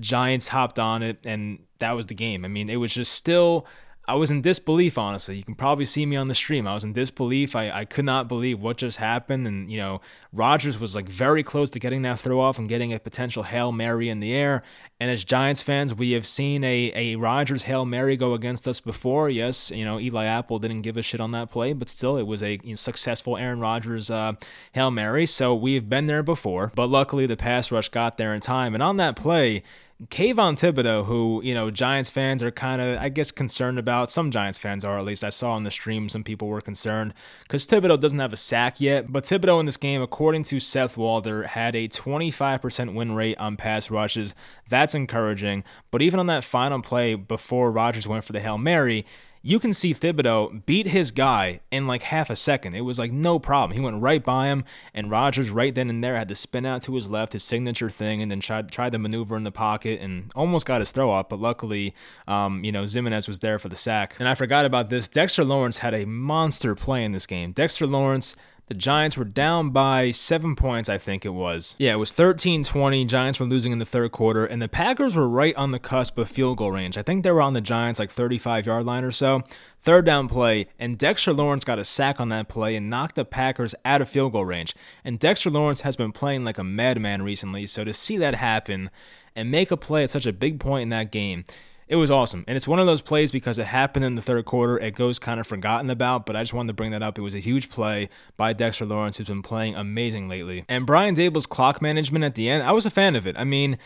Giants 0.00 0.48
hopped 0.48 0.78
on 0.78 1.02
it, 1.02 1.18
and 1.24 1.60
that 1.78 1.92
was 1.92 2.06
the 2.06 2.14
game. 2.14 2.44
I 2.44 2.48
mean, 2.48 2.68
it 2.68 2.76
was 2.76 2.94
just 2.94 3.12
still. 3.12 3.66
I 4.08 4.14
was 4.14 4.32
in 4.32 4.42
disbelief, 4.42 4.98
honestly. 4.98 5.36
You 5.36 5.44
can 5.44 5.54
probably 5.54 5.84
see 5.84 6.04
me 6.04 6.16
on 6.16 6.26
the 6.26 6.34
stream. 6.34 6.66
I 6.66 6.74
was 6.74 6.82
in 6.82 6.92
disbelief. 6.92 7.54
I, 7.54 7.70
I 7.70 7.84
could 7.84 8.04
not 8.04 8.26
believe 8.26 8.60
what 8.60 8.78
just 8.78 8.96
happened. 8.96 9.46
And, 9.46 9.70
you 9.70 9.78
know, 9.78 10.00
Rodgers 10.32 10.80
was 10.80 10.96
like 10.96 11.08
very 11.08 11.44
close 11.44 11.70
to 11.70 11.78
getting 11.78 12.02
that 12.02 12.18
throw 12.18 12.40
off 12.40 12.58
and 12.58 12.68
getting 12.68 12.92
a 12.92 12.98
potential 12.98 13.44
Hail 13.44 13.70
Mary 13.70 14.08
in 14.08 14.18
the 14.18 14.32
air. 14.32 14.64
And 14.98 15.12
as 15.12 15.22
Giants 15.22 15.62
fans, 15.62 15.94
we 15.94 16.10
have 16.12 16.26
seen 16.26 16.64
a, 16.64 16.90
a 16.96 17.16
Rodgers 17.16 17.62
Hail 17.62 17.84
Mary 17.84 18.16
go 18.16 18.34
against 18.34 18.66
us 18.66 18.80
before. 18.80 19.30
Yes, 19.30 19.70
you 19.70 19.84
know, 19.84 20.00
Eli 20.00 20.24
Apple 20.24 20.58
didn't 20.58 20.82
give 20.82 20.96
a 20.96 21.02
shit 21.02 21.20
on 21.20 21.30
that 21.32 21.48
play, 21.48 21.72
but 21.72 21.88
still, 21.88 22.16
it 22.16 22.26
was 22.26 22.42
a 22.42 22.58
you 22.64 22.70
know, 22.70 22.74
successful 22.74 23.36
Aaron 23.36 23.60
Rodgers 23.60 24.10
uh, 24.10 24.32
Hail 24.72 24.90
Mary. 24.90 25.24
So 25.26 25.54
we've 25.54 25.88
been 25.88 26.06
there 26.06 26.24
before. 26.24 26.72
But 26.74 26.88
luckily, 26.88 27.26
the 27.26 27.36
pass 27.36 27.70
rush 27.70 27.90
got 27.90 28.18
there 28.18 28.34
in 28.34 28.40
time. 28.40 28.74
And 28.74 28.82
on 28.82 28.96
that 28.96 29.14
play, 29.14 29.62
Kayvon 30.08 30.58
Thibodeaux, 30.58 31.04
who, 31.04 31.42
you 31.44 31.52
know, 31.52 31.70
Giants 31.70 32.08
fans 32.08 32.42
are 32.42 32.50
kind 32.50 32.80
of, 32.80 32.98
I 32.98 33.10
guess, 33.10 33.30
concerned 33.30 33.78
about. 33.78 34.10
Some 34.10 34.30
Giants 34.30 34.58
fans 34.58 34.82
are, 34.82 34.98
at 34.98 35.04
least. 35.04 35.22
I 35.22 35.28
saw 35.28 35.52
on 35.52 35.64
the 35.64 35.70
stream 35.70 36.08
some 36.08 36.24
people 36.24 36.48
were 36.48 36.62
concerned 36.62 37.12
because 37.42 37.66
Thibodeaux 37.66 38.00
doesn't 38.00 38.18
have 38.18 38.32
a 38.32 38.38
sack 38.38 38.80
yet. 38.80 39.12
But 39.12 39.24
Thibodeaux 39.24 39.60
in 39.60 39.66
this 39.66 39.76
game, 39.76 40.00
according 40.00 40.44
to 40.44 40.58
Seth 40.58 40.96
Walder, 40.96 41.42
had 41.42 41.76
a 41.76 41.86
25% 41.86 42.94
win 42.94 43.12
rate 43.12 43.36
on 43.38 43.58
pass 43.58 43.90
rushes. 43.90 44.34
That's 44.66 44.94
encouraging. 44.94 45.64
But 45.90 46.00
even 46.00 46.18
on 46.18 46.26
that 46.28 46.44
final 46.44 46.80
play 46.80 47.14
before 47.14 47.70
Rodgers 47.70 48.08
went 48.08 48.24
for 48.24 48.32
the 48.32 48.40
Hail 48.40 48.56
Mary, 48.56 49.04
you 49.42 49.58
can 49.58 49.72
see 49.72 49.94
Thibodeaux 49.94 50.64
beat 50.66 50.86
his 50.86 51.10
guy 51.10 51.60
in 51.70 51.86
like 51.86 52.02
half 52.02 52.28
a 52.28 52.36
second. 52.36 52.74
It 52.74 52.82
was 52.82 52.98
like 52.98 53.10
no 53.10 53.38
problem. 53.38 53.76
He 53.76 53.82
went 53.82 54.02
right 54.02 54.22
by 54.22 54.48
him, 54.48 54.64
and 54.92 55.10
Rodgers 55.10 55.48
right 55.48 55.74
then 55.74 55.88
and 55.88 56.04
there 56.04 56.16
had 56.16 56.28
to 56.28 56.34
spin 56.34 56.66
out 56.66 56.82
to 56.82 56.94
his 56.94 57.08
left, 57.08 57.32
his 57.32 57.42
signature 57.42 57.88
thing, 57.88 58.20
and 58.20 58.30
then 58.30 58.40
tried 58.40 58.70
tried 58.70 58.92
to 58.92 58.98
maneuver 58.98 59.36
in 59.36 59.44
the 59.44 59.52
pocket 59.52 60.00
and 60.00 60.30
almost 60.34 60.66
got 60.66 60.80
his 60.80 60.92
throw 60.92 61.12
up. 61.12 61.30
But 61.30 61.40
luckily, 61.40 61.94
um, 62.28 62.62
you 62.64 62.72
know, 62.72 62.84
Ximines 62.84 63.28
was 63.28 63.38
there 63.38 63.58
for 63.58 63.68
the 63.68 63.76
sack. 63.76 64.16
And 64.18 64.28
I 64.28 64.34
forgot 64.34 64.66
about 64.66 64.90
this. 64.90 65.08
Dexter 65.08 65.44
Lawrence 65.44 65.78
had 65.78 65.94
a 65.94 66.04
monster 66.04 66.74
play 66.74 67.04
in 67.04 67.12
this 67.12 67.26
game. 67.26 67.52
Dexter 67.52 67.86
Lawrence 67.86 68.36
the 68.70 68.74
Giants 68.74 69.16
were 69.16 69.24
down 69.24 69.70
by 69.70 70.12
seven 70.12 70.54
points, 70.54 70.88
I 70.88 70.96
think 70.96 71.26
it 71.26 71.30
was. 71.30 71.74
Yeah, 71.80 71.94
it 71.94 71.98
was 71.98 72.12
13 72.12 72.62
20. 72.62 73.04
Giants 73.04 73.40
were 73.40 73.46
losing 73.46 73.72
in 73.72 73.78
the 73.78 73.84
third 73.84 74.12
quarter, 74.12 74.46
and 74.46 74.62
the 74.62 74.68
Packers 74.68 75.16
were 75.16 75.28
right 75.28 75.56
on 75.56 75.72
the 75.72 75.80
cusp 75.80 76.16
of 76.18 76.28
field 76.28 76.58
goal 76.58 76.70
range. 76.70 76.96
I 76.96 77.02
think 77.02 77.24
they 77.24 77.32
were 77.32 77.42
on 77.42 77.54
the 77.54 77.60
Giants 77.60 77.98
like 77.98 78.10
35 78.10 78.66
yard 78.66 78.84
line 78.84 79.02
or 79.02 79.10
so. 79.10 79.42
Third 79.80 80.04
down 80.04 80.28
play, 80.28 80.68
and 80.78 80.96
Dexter 80.96 81.32
Lawrence 81.32 81.64
got 81.64 81.80
a 81.80 81.84
sack 81.84 82.20
on 82.20 82.28
that 82.28 82.48
play 82.48 82.76
and 82.76 82.88
knocked 82.88 83.16
the 83.16 83.24
Packers 83.24 83.74
out 83.84 84.00
of 84.00 84.08
field 84.08 84.30
goal 84.30 84.44
range. 84.44 84.76
And 85.02 85.18
Dexter 85.18 85.50
Lawrence 85.50 85.80
has 85.80 85.96
been 85.96 86.12
playing 86.12 86.44
like 86.44 86.58
a 86.58 86.62
madman 86.62 87.22
recently, 87.22 87.66
so 87.66 87.82
to 87.82 87.92
see 87.92 88.18
that 88.18 88.36
happen 88.36 88.88
and 89.34 89.50
make 89.50 89.72
a 89.72 89.76
play 89.76 90.04
at 90.04 90.10
such 90.10 90.26
a 90.26 90.32
big 90.32 90.60
point 90.60 90.84
in 90.84 90.88
that 90.90 91.10
game, 91.10 91.44
it 91.90 91.96
was 91.96 92.08
awesome. 92.08 92.44
And 92.46 92.56
it's 92.56 92.68
one 92.68 92.78
of 92.78 92.86
those 92.86 93.00
plays 93.00 93.32
because 93.32 93.58
it 93.58 93.66
happened 93.66 94.04
in 94.04 94.14
the 94.14 94.22
third 94.22 94.44
quarter. 94.44 94.78
It 94.78 94.94
goes 94.94 95.18
kind 95.18 95.40
of 95.40 95.46
forgotten 95.48 95.90
about, 95.90 96.24
but 96.24 96.36
I 96.36 96.42
just 96.44 96.54
wanted 96.54 96.68
to 96.68 96.74
bring 96.74 96.92
that 96.92 97.02
up. 97.02 97.18
It 97.18 97.22
was 97.22 97.34
a 97.34 97.40
huge 97.40 97.68
play 97.68 98.08
by 98.36 98.52
Dexter 98.52 98.86
Lawrence, 98.86 99.16
who's 99.16 99.26
been 99.26 99.42
playing 99.42 99.74
amazing 99.74 100.28
lately. 100.28 100.64
And 100.68 100.86
Brian 100.86 101.16
Daboll's 101.16 101.46
clock 101.46 101.82
management 101.82 102.24
at 102.24 102.36
the 102.36 102.48
end, 102.48 102.62
I 102.62 102.70
was 102.70 102.86
a 102.86 102.90
fan 102.90 103.16
of 103.16 103.26
it. 103.26 103.36
I 103.36 103.42
mean, 103.42 103.76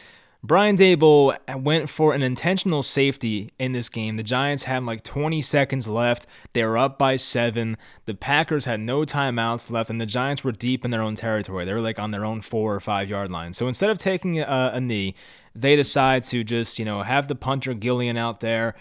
Brian 0.43 0.77
Daboll 0.77 1.35
went 1.59 1.89
for 1.89 2.13
an 2.13 2.23
intentional 2.23 2.83
safety 2.83 3.51
in 3.59 3.73
this 3.73 3.89
game. 3.89 4.17
The 4.17 4.23
Giants 4.23 4.65
had 4.65 4.83
like 4.83 5.03
20 5.03 5.41
seconds 5.41 5.89
left. 5.89 6.27
They 6.53 6.63
were 6.63 6.77
up 6.77 6.99
by 6.99 7.17
seven. 7.17 7.79
The 8.05 8.13
Packers 8.13 8.67
had 8.67 8.81
no 8.81 9.07
timeouts 9.07 9.71
left, 9.71 9.89
and 9.89 9.99
the 9.99 10.05
Giants 10.05 10.45
were 10.45 10.53
deep 10.53 10.85
in 10.85 10.91
their 10.91 11.01
own 11.01 11.15
territory. 11.15 11.65
They 11.65 11.73
were 11.73 11.81
like 11.81 11.99
on 11.99 12.11
their 12.11 12.27
own 12.27 12.43
four 12.43 12.75
or 12.75 12.81
five 12.81 13.09
yard 13.09 13.31
line. 13.31 13.55
So 13.55 13.67
instead 13.67 13.89
of 13.89 13.97
taking 13.97 14.39
a, 14.39 14.73
a 14.75 14.81
knee, 14.83 15.15
they 15.55 15.77
decide 15.77 16.23
to 16.25 16.45
just, 16.45 16.79
you 16.79 16.85
know, 16.85 17.03
have 17.03 17.29
the 17.29 17.35
punter 17.35 17.75
Gillan 17.75 18.19
out 18.19 18.41
there. 18.41 18.75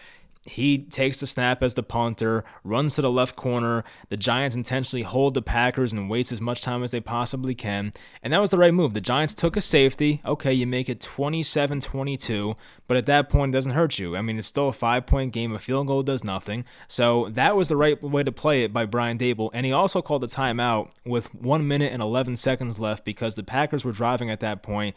He 0.46 0.80
takes 0.80 1.22
the 1.22 1.28
snap 1.28 1.64
as 1.64 1.74
the 1.76 1.84
punter, 1.84 2.44
runs 2.66 2.96
to 2.96 3.02
the 3.02 3.10
left 3.10 3.38
corner. 3.38 3.86
The 4.10 4.18
Giants 4.18 4.58
intentionally 4.58 5.04
hold 5.04 5.36
the 5.36 5.42
Packers 5.42 5.94
and 5.94 6.10
waste 6.10 6.34
as 6.34 6.42
much 6.42 6.62
time 6.62 6.84
as 6.84 6.92
they 6.92 7.00
possibly 7.00 7.56
can. 7.56 7.94
And 8.22 8.34
that 8.34 8.42
was 8.42 8.50
the 8.50 8.58
right 8.58 8.74
move. 8.74 8.94
The 8.94 9.00
Giants 9.00 9.34
took 9.34 9.56
a 9.56 9.62
safety. 9.62 10.22
Okay, 10.26 10.52
you 10.52 10.68
make 10.68 10.90
it 10.90 11.00
27 11.00 11.80
22, 11.80 12.56
but 12.88 12.98
at 12.98 13.06
that 13.06 13.30
point, 13.30 13.54
it 13.54 13.58
doesn't 13.58 13.72
hurt 13.72 13.98
you. 13.98 14.18
I 14.18 14.22
mean, 14.22 14.38
it's 14.38 14.48
still 14.48 14.68
a 14.68 14.74
five 14.74 15.06
point 15.06 15.32
game. 15.32 15.54
A 15.54 15.60
field 15.60 15.88
goal 15.88 16.04
does 16.04 16.26
nothing. 16.26 16.66
So 16.90 17.30
that 17.30 17.56
was 17.56 17.70
the 17.70 17.78
right 17.78 18.02
way 18.04 18.24
to 18.24 18.32
play 18.32 18.64
it 18.64 18.74
by 18.74 18.86
Brian 18.86 19.18
Daboll. 19.18 19.50
And 19.54 19.66
he 19.66 19.72
also 19.72 20.02
called 20.02 20.26
a 20.26 20.28
timeout 20.28 20.90
with 21.06 21.34
one 21.34 21.66
minute 21.70 21.94
and 21.94 22.04
11 22.04 22.36
seconds 22.36 22.80
left 22.80 23.06
because 23.06 23.36
the 23.36 23.44
Packers 23.44 23.86
were 23.86 23.94
driving 23.94 24.30
at 24.30 24.42
that 24.42 24.62
point 24.62 24.94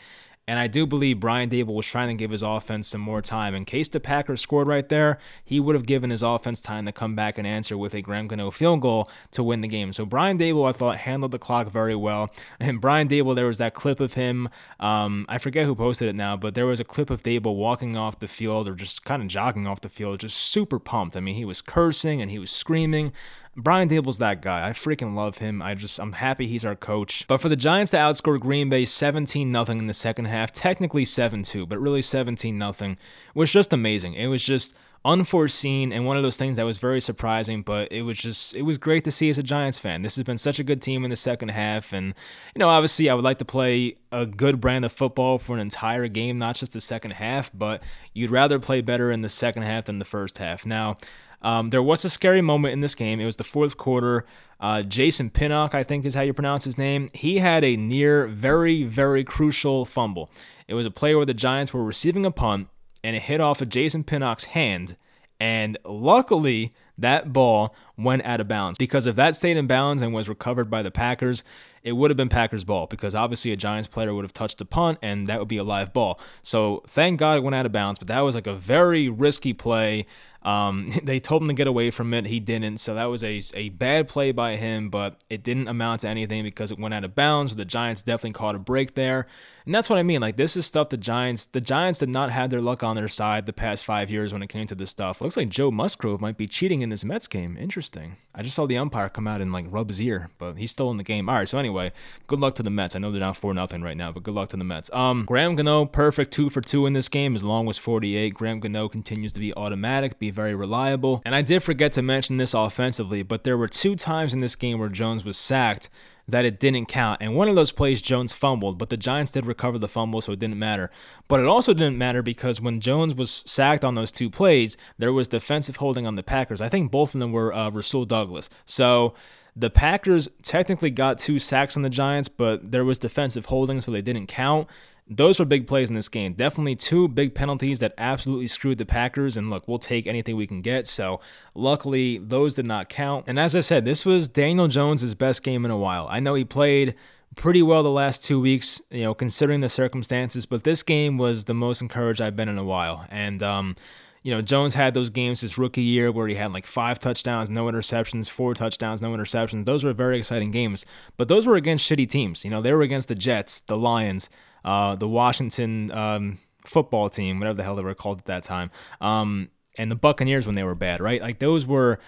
and 0.48 0.60
I 0.60 0.68
do 0.68 0.86
believe 0.86 1.18
Brian 1.18 1.50
Daboll 1.50 1.74
was 1.74 1.86
trying 1.86 2.08
to 2.08 2.14
give 2.14 2.30
his 2.30 2.42
offense 2.42 2.86
some 2.86 3.00
more 3.00 3.20
time. 3.20 3.54
In 3.54 3.64
case 3.64 3.88
the 3.88 3.98
Packers 3.98 4.40
scored 4.40 4.68
right 4.68 4.88
there, 4.88 5.18
he 5.44 5.58
would 5.58 5.74
have 5.74 5.86
given 5.86 6.10
his 6.10 6.22
offense 6.22 6.60
time 6.60 6.86
to 6.86 6.92
come 6.92 7.16
back 7.16 7.36
and 7.36 7.44
answer 7.44 7.76
with 7.76 7.94
a 7.94 8.00
Graham 8.00 8.28
Gano 8.28 8.52
field 8.52 8.80
goal 8.80 9.10
to 9.32 9.42
win 9.42 9.60
the 9.60 9.68
game. 9.68 9.92
So 9.92 10.06
Brian 10.06 10.38
Daboll, 10.38 10.68
I 10.68 10.72
thought, 10.72 10.98
handled 10.98 11.32
the 11.32 11.40
clock 11.40 11.70
very 11.70 11.96
well. 11.96 12.30
And 12.60 12.80
Brian 12.80 13.08
Daboll, 13.08 13.34
there 13.34 13.48
was 13.48 13.58
that 13.58 13.74
clip 13.74 13.98
of 13.98 14.14
him. 14.14 14.48
Um, 14.78 15.26
I 15.28 15.38
forget 15.38 15.66
who 15.66 15.74
posted 15.74 16.08
it 16.08 16.14
now, 16.14 16.36
but 16.36 16.54
there 16.54 16.66
was 16.66 16.78
a 16.78 16.84
clip 16.84 17.10
of 17.10 17.24
Dable 17.24 17.56
walking 17.56 17.96
off 17.96 18.20
the 18.20 18.28
field 18.28 18.68
or 18.68 18.76
just 18.76 19.04
kind 19.04 19.22
of 19.22 19.28
jogging 19.28 19.66
off 19.66 19.80
the 19.80 19.88
field, 19.88 20.20
just 20.20 20.36
super 20.36 20.78
pumped. 20.78 21.16
I 21.16 21.20
mean, 21.20 21.34
he 21.34 21.44
was 21.44 21.60
cursing 21.60 22.22
and 22.22 22.30
he 22.30 22.38
was 22.38 22.52
screaming. 22.52 23.12
Brian 23.56 23.88
Daboll's 23.88 24.18
that 24.18 24.42
guy. 24.42 24.68
I 24.68 24.72
freaking 24.72 25.14
love 25.14 25.38
him. 25.38 25.62
I 25.62 25.74
just 25.74 25.98
I'm 25.98 26.12
happy 26.12 26.46
he's 26.46 26.64
our 26.64 26.76
coach. 26.76 27.26
But 27.26 27.40
for 27.40 27.48
the 27.48 27.56
Giants 27.56 27.90
to 27.92 27.96
outscore 27.96 28.38
Green 28.38 28.68
Bay 28.68 28.84
17 28.84 29.50
nothing 29.50 29.78
in 29.78 29.86
the 29.86 29.94
second 29.94 30.26
half, 30.26 30.52
technically 30.52 31.04
7-2, 31.04 31.68
but 31.68 31.78
really 31.78 32.02
17 32.02 32.56
nothing 32.58 32.98
was 33.34 33.50
just 33.50 33.72
amazing. 33.72 34.14
It 34.14 34.26
was 34.26 34.42
just 34.42 34.76
unforeseen 35.06 35.92
and 35.92 36.04
one 36.04 36.16
of 36.16 36.24
those 36.24 36.36
things 36.36 36.56
that 36.56 36.64
was 36.64 36.78
very 36.78 37.00
surprising, 37.00 37.62
but 37.62 37.90
it 37.92 38.02
was 38.02 38.18
just 38.18 38.54
it 38.54 38.62
was 38.62 38.76
great 38.76 39.04
to 39.04 39.10
see 39.10 39.30
as 39.30 39.38
a 39.38 39.42
Giants 39.42 39.78
fan. 39.78 40.02
This 40.02 40.16
has 40.16 40.24
been 40.24 40.36
such 40.36 40.58
a 40.58 40.64
good 40.64 40.82
team 40.82 41.04
in 41.04 41.10
the 41.10 41.16
second 41.16 41.48
half 41.50 41.94
and 41.94 42.08
you 42.54 42.58
know, 42.58 42.68
obviously 42.68 43.08
I 43.08 43.14
would 43.14 43.24
like 43.24 43.38
to 43.38 43.44
play 43.46 43.96
a 44.12 44.26
good 44.26 44.60
brand 44.60 44.84
of 44.84 44.92
football 44.92 45.38
for 45.38 45.54
an 45.54 45.60
entire 45.60 46.08
game, 46.08 46.36
not 46.36 46.56
just 46.56 46.74
the 46.74 46.80
second 46.80 47.12
half, 47.12 47.50
but 47.54 47.82
you'd 48.12 48.30
rather 48.30 48.58
play 48.58 48.82
better 48.82 49.10
in 49.10 49.22
the 49.22 49.28
second 49.30 49.62
half 49.62 49.86
than 49.86 49.98
the 49.98 50.04
first 50.04 50.38
half. 50.38 50.66
Now, 50.66 50.98
um, 51.46 51.70
there 51.70 51.82
was 51.82 52.04
a 52.04 52.10
scary 52.10 52.40
moment 52.40 52.72
in 52.72 52.80
this 52.80 52.96
game. 52.96 53.20
It 53.20 53.24
was 53.24 53.36
the 53.36 53.44
fourth 53.44 53.76
quarter. 53.76 54.26
Uh, 54.58 54.82
Jason 54.82 55.30
Pinnock, 55.30 55.76
I 55.76 55.84
think 55.84 56.04
is 56.04 56.16
how 56.16 56.22
you 56.22 56.32
pronounce 56.32 56.64
his 56.64 56.76
name. 56.76 57.08
He 57.14 57.38
had 57.38 57.62
a 57.62 57.76
near 57.76 58.26
very, 58.26 58.82
very 58.82 59.22
crucial 59.22 59.84
fumble. 59.84 60.28
It 60.66 60.74
was 60.74 60.86
a 60.86 60.90
play 60.90 61.14
where 61.14 61.24
the 61.24 61.34
Giants 61.34 61.72
were 61.72 61.84
receiving 61.84 62.26
a 62.26 62.32
punt 62.32 62.66
and 63.04 63.14
it 63.14 63.22
hit 63.22 63.40
off 63.40 63.62
of 63.62 63.68
Jason 63.68 64.02
Pinnock's 64.02 64.46
hand. 64.46 64.96
And 65.38 65.78
luckily, 65.84 66.72
that 66.98 67.32
ball 67.32 67.76
went 67.96 68.24
out 68.24 68.40
of 68.40 68.48
bounds 68.48 68.76
because 68.76 69.06
if 69.06 69.14
that 69.14 69.36
stayed 69.36 69.56
in 69.56 69.68
bounds 69.68 70.02
and 70.02 70.12
was 70.12 70.28
recovered 70.28 70.68
by 70.68 70.82
the 70.82 70.90
Packers, 70.90 71.44
it 71.84 71.92
would 71.92 72.10
have 72.10 72.16
been 72.16 72.28
Packers 72.28 72.64
ball 72.64 72.88
because 72.88 73.14
obviously 73.14 73.52
a 73.52 73.56
Giants 73.56 73.86
player 73.86 74.12
would 74.12 74.24
have 74.24 74.32
touched 74.32 74.58
the 74.58 74.64
punt 74.64 74.98
and 75.00 75.26
that 75.26 75.38
would 75.38 75.46
be 75.46 75.58
a 75.58 75.64
live 75.64 75.92
ball. 75.92 76.18
So 76.42 76.82
thank 76.88 77.20
God 77.20 77.36
it 77.36 77.42
went 77.44 77.54
out 77.54 77.66
of 77.66 77.70
bounds, 77.70 78.00
but 78.00 78.08
that 78.08 78.20
was 78.20 78.34
like 78.34 78.48
a 78.48 78.54
very 78.54 79.08
risky 79.08 79.52
play. 79.52 80.06
Um, 80.46 80.92
they 81.02 81.20
told 81.20 81.42
him 81.42 81.48
to 81.48 81.54
get 81.54 81.66
away 81.66 81.90
from 81.90 82.14
it. 82.14 82.24
He 82.24 82.40
didn't. 82.40 82.78
So 82.78 82.94
that 82.94 83.06
was 83.06 83.22
a, 83.22 83.42
a 83.52 83.68
bad 83.70 84.08
play 84.08 84.32
by 84.32 84.56
him, 84.56 84.88
but 84.88 85.22
it 85.28 85.42
didn't 85.42 85.68
amount 85.68 86.02
to 86.02 86.08
anything 86.08 86.44
because 86.44 86.70
it 86.70 86.78
went 86.78 86.94
out 86.94 87.04
of 87.04 87.14
bounds. 87.14 87.56
The 87.56 87.64
Giants 87.64 88.02
definitely 88.02 88.32
caught 88.32 88.54
a 88.54 88.58
break 88.58 88.94
there. 88.94 89.26
And 89.66 89.74
that's 89.74 89.90
what 89.90 89.98
I 89.98 90.04
mean. 90.04 90.20
Like 90.20 90.36
this 90.36 90.56
is 90.56 90.64
stuff 90.64 90.90
the 90.90 90.96
Giants 90.96 91.46
the 91.46 91.60
Giants 91.60 91.98
did 91.98 92.08
not 92.08 92.30
have 92.30 92.50
their 92.50 92.62
luck 92.62 92.84
on 92.84 92.94
their 92.94 93.08
side 93.08 93.46
the 93.46 93.52
past 93.52 93.84
five 93.84 94.10
years 94.10 94.32
when 94.32 94.40
it 94.40 94.46
came 94.46 94.68
to 94.68 94.76
this 94.76 94.92
stuff. 94.92 95.20
Looks 95.20 95.36
like 95.36 95.48
Joe 95.48 95.72
Musgrove 95.72 96.20
might 96.20 96.36
be 96.36 96.46
cheating 96.46 96.82
in 96.82 96.88
this 96.88 97.04
Mets 97.04 97.26
game. 97.26 97.56
Interesting. 97.58 98.16
I 98.32 98.44
just 98.44 98.54
saw 98.54 98.66
the 98.66 98.78
umpire 98.78 99.08
come 99.08 99.26
out 99.26 99.40
and 99.40 99.52
like 99.52 99.66
rub 99.68 99.88
his 99.88 100.00
ear, 100.00 100.30
but 100.38 100.56
he's 100.56 100.70
still 100.70 100.92
in 100.92 100.98
the 100.98 101.02
game. 101.02 101.28
All 101.28 101.34
right, 101.34 101.48
so 101.48 101.58
anyway, 101.58 101.90
good 102.28 102.38
luck 102.38 102.54
to 102.56 102.62
the 102.62 102.70
Mets. 102.70 102.94
I 102.94 103.00
know 103.00 103.10
they're 103.10 103.18
down 103.18 103.34
four 103.34 103.52
nothing 103.54 103.82
right 103.82 103.96
now, 103.96 104.12
but 104.12 104.22
good 104.22 104.34
luck 104.34 104.50
to 104.50 104.56
the 104.56 104.62
Mets. 104.62 104.88
Um 104.92 105.24
Graham 105.24 105.56
Gano, 105.56 105.84
perfect 105.84 106.30
two 106.30 106.48
for 106.48 106.60
two 106.60 106.86
in 106.86 106.92
this 106.92 107.08
game, 107.08 107.34
as 107.34 107.42
long 107.42 107.68
as 107.68 107.76
48. 107.76 108.34
Graham 108.34 108.60
Gano 108.60 108.88
continues 108.88 109.32
to 109.32 109.40
be 109.40 109.52
automatic, 109.54 110.20
be 110.20 110.30
very 110.36 110.54
reliable. 110.54 111.22
And 111.24 111.34
I 111.34 111.42
did 111.42 111.62
forget 111.62 111.92
to 111.94 112.02
mention 112.02 112.36
this 112.36 112.54
offensively, 112.54 113.22
but 113.22 113.42
there 113.42 113.56
were 113.56 113.68
two 113.68 113.96
times 113.96 114.32
in 114.32 114.40
this 114.40 114.54
game 114.54 114.78
where 114.78 114.88
Jones 114.88 115.24
was 115.24 115.36
sacked 115.36 115.88
that 116.28 116.44
it 116.44 116.58
didn't 116.58 116.86
count. 116.86 117.18
And 117.20 117.34
one 117.34 117.48
of 117.48 117.54
those 117.54 117.72
plays, 117.72 118.02
Jones 118.02 118.32
fumbled, 118.32 118.78
but 118.78 118.90
the 118.90 118.96
Giants 118.96 119.30
did 119.32 119.46
recover 119.46 119.78
the 119.78 119.88
fumble, 119.88 120.20
so 120.20 120.32
it 120.32 120.38
didn't 120.38 120.58
matter. 120.58 120.90
But 121.28 121.40
it 121.40 121.46
also 121.46 121.72
didn't 121.72 121.98
matter 121.98 122.22
because 122.22 122.60
when 122.60 122.80
Jones 122.80 123.14
was 123.14 123.42
sacked 123.46 123.84
on 123.84 123.94
those 123.94 124.10
two 124.10 124.28
plays, 124.28 124.76
there 124.98 125.12
was 125.12 125.28
defensive 125.28 125.76
holding 125.76 126.06
on 126.06 126.16
the 126.16 126.22
Packers. 126.22 126.60
I 126.60 126.68
think 126.68 126.90
both 126.90 127.14
of 127.14 127.20
them 127.20 127.32
were 127.32 127.54
uh, 127.54 127.70
Rasul 127.70 128.04
Douglas. 128.04 128.50
So 128.64 129.14
the 129.54 129.70
Packers 129.70 130.28
technically 130.42 130.90
got 130.90 131.18
two 131.18 131.38
sacks 131.38 131.76
on 131.76 131.82
the 131.82 131.90
Giants, 131.90 132.28
but 132.28 132.72
there 132.72 132.84
was 132.84 132.98
defensive 132.98 133.46
holding, 133.46 133.80
so 133.80 133.90
they 133.90 134.02
didn't 134.02 134.26
count. 134.26 134.68
Those 135.08 135.38
were 135.38 135.44
big 135.44 135.68
plays 135.68 135.88
in 135.88 135.94
this 135.94 136.08
game. 136.08 136.32
Definitely 136.32 136.76
two 136.76 137.06
big 137.06 137.34
penalties 137.34 137.78
that 137.78 137.94
absolutely 137.96 138.48
screwed 138.48 138.78
the 138.78 138.86
Packers. 138.86 139.36
And 139.36 139.50
look, 139.50 139.68
we'll 139.68 139.78
take 139.78 140.06
anything 140.06 140.36
we 140.36 140.48
can 140.48 140.62
get. 140.62 140.86
So 140.86 141.20
luckily, 141.54 142.18
those 142.18 142.56
did 142.56 142.66
not 142.66 142.88
count. 142.88 143.28
And 143.28 143.38
as 143.38 143.54
I 143.54 143.60
said, 143.60 143.84
this 143.84 144.04
was 144.04 144.28
Daniel 144.28 144.66
Jones' 144.66 145.14
best 145.14 145.44
game 145.44 145.64
in 145.64 145.70
a 145.70 145.78
while. 145.78 146.08
I 146.10 146.18
know 146.18 146.34
he 146.34 146.44
played 146.44 146.96
pretty 147.36 147.62
well 147.62 147.82
the 147.82 147.90
last 147.90 148.24
two 148.24 148.40
weeks, 148.40 148.80
you 148.90 149.02
know, 149.02 149.14
considering 149.14 149.60
the 149.60 149.68
circumstances, 149.68 150.46
but 150.46 150.64
this 150.64 150.82
game 150.82 151.18
was 151.18 151.44
the 151.44 151.54
most 151.54 151.82
encouraged 151.82 152.20
I've 152.20 152.34
been 152.34 152.48
in 152.48 152.58
a 152.58 152.64
while. 152.64 153.06
And, 153.10 153.42
um, 153.42 153.76
you 154.22 154.32
know, 154.32 154.42
Jones 154.42 154.74
had 154.74 154.94
those 154.94 155.10
games 155.10 155.42
his 155.42 155.56
rookie 155.56 155.82
year 155.82 156.10
where 156.10 156.26
he 156.26 156.34
had 156.34 156.52
like 156.52 156.66
five 156.66 156.98
touchdowns, 156.98 157.48
no 157.48 157.66
interceptions, 157.66 158.28
four 158.28 158.54
touchdowns, 158.54 159.00
no 159.00 159.12
interceptions. 159.12 159.66
Those 159.66 159.84
were 159.84 159.92
very 159.92 160.18
exciting 160.18 160.50
games, 160.50 160.84
but 161.16 161.28
those 161.28 161.46
were 161.46 161.54
against 161.54 161.88
shitty 161.88 162.08
teams. 162.10 162.44
You 162.44 162.50
know, 162.50 162.60
they 162.60 162.72
were 162.72 162.82
against 162.82 163.06
the 163.06 163.14
Jets, 163.14 163.60
the 163.60 163.76
Lions, 163.76 164.28
uh, 164.66 164.96
the 164.96 165.08
Washington 165.08 165.90
um, 165.92 166.38
football 166.64 167.08
team, 167.08 167.38
whatever 167.38 167.56
the 167.56 167.62
hell 167.62 167.76
they 167.76 167.82
were 167.82 167.94
called 167.94 168.18
at 168.18 168.26
that 168.26 168.42
time, 168.42 168.70
um, 169.00 169.48
and 169.78 169.90
the 169.90 169.96
Buccaneers 169.96 170.46
when 170.46 170.56
they 170.56 170.64
were 170.64 170.74
bad, 170.74 171.00
right? 171.00 171.22
Like 171.22 171.38
those 171.38 171.66
were 171.66 171.98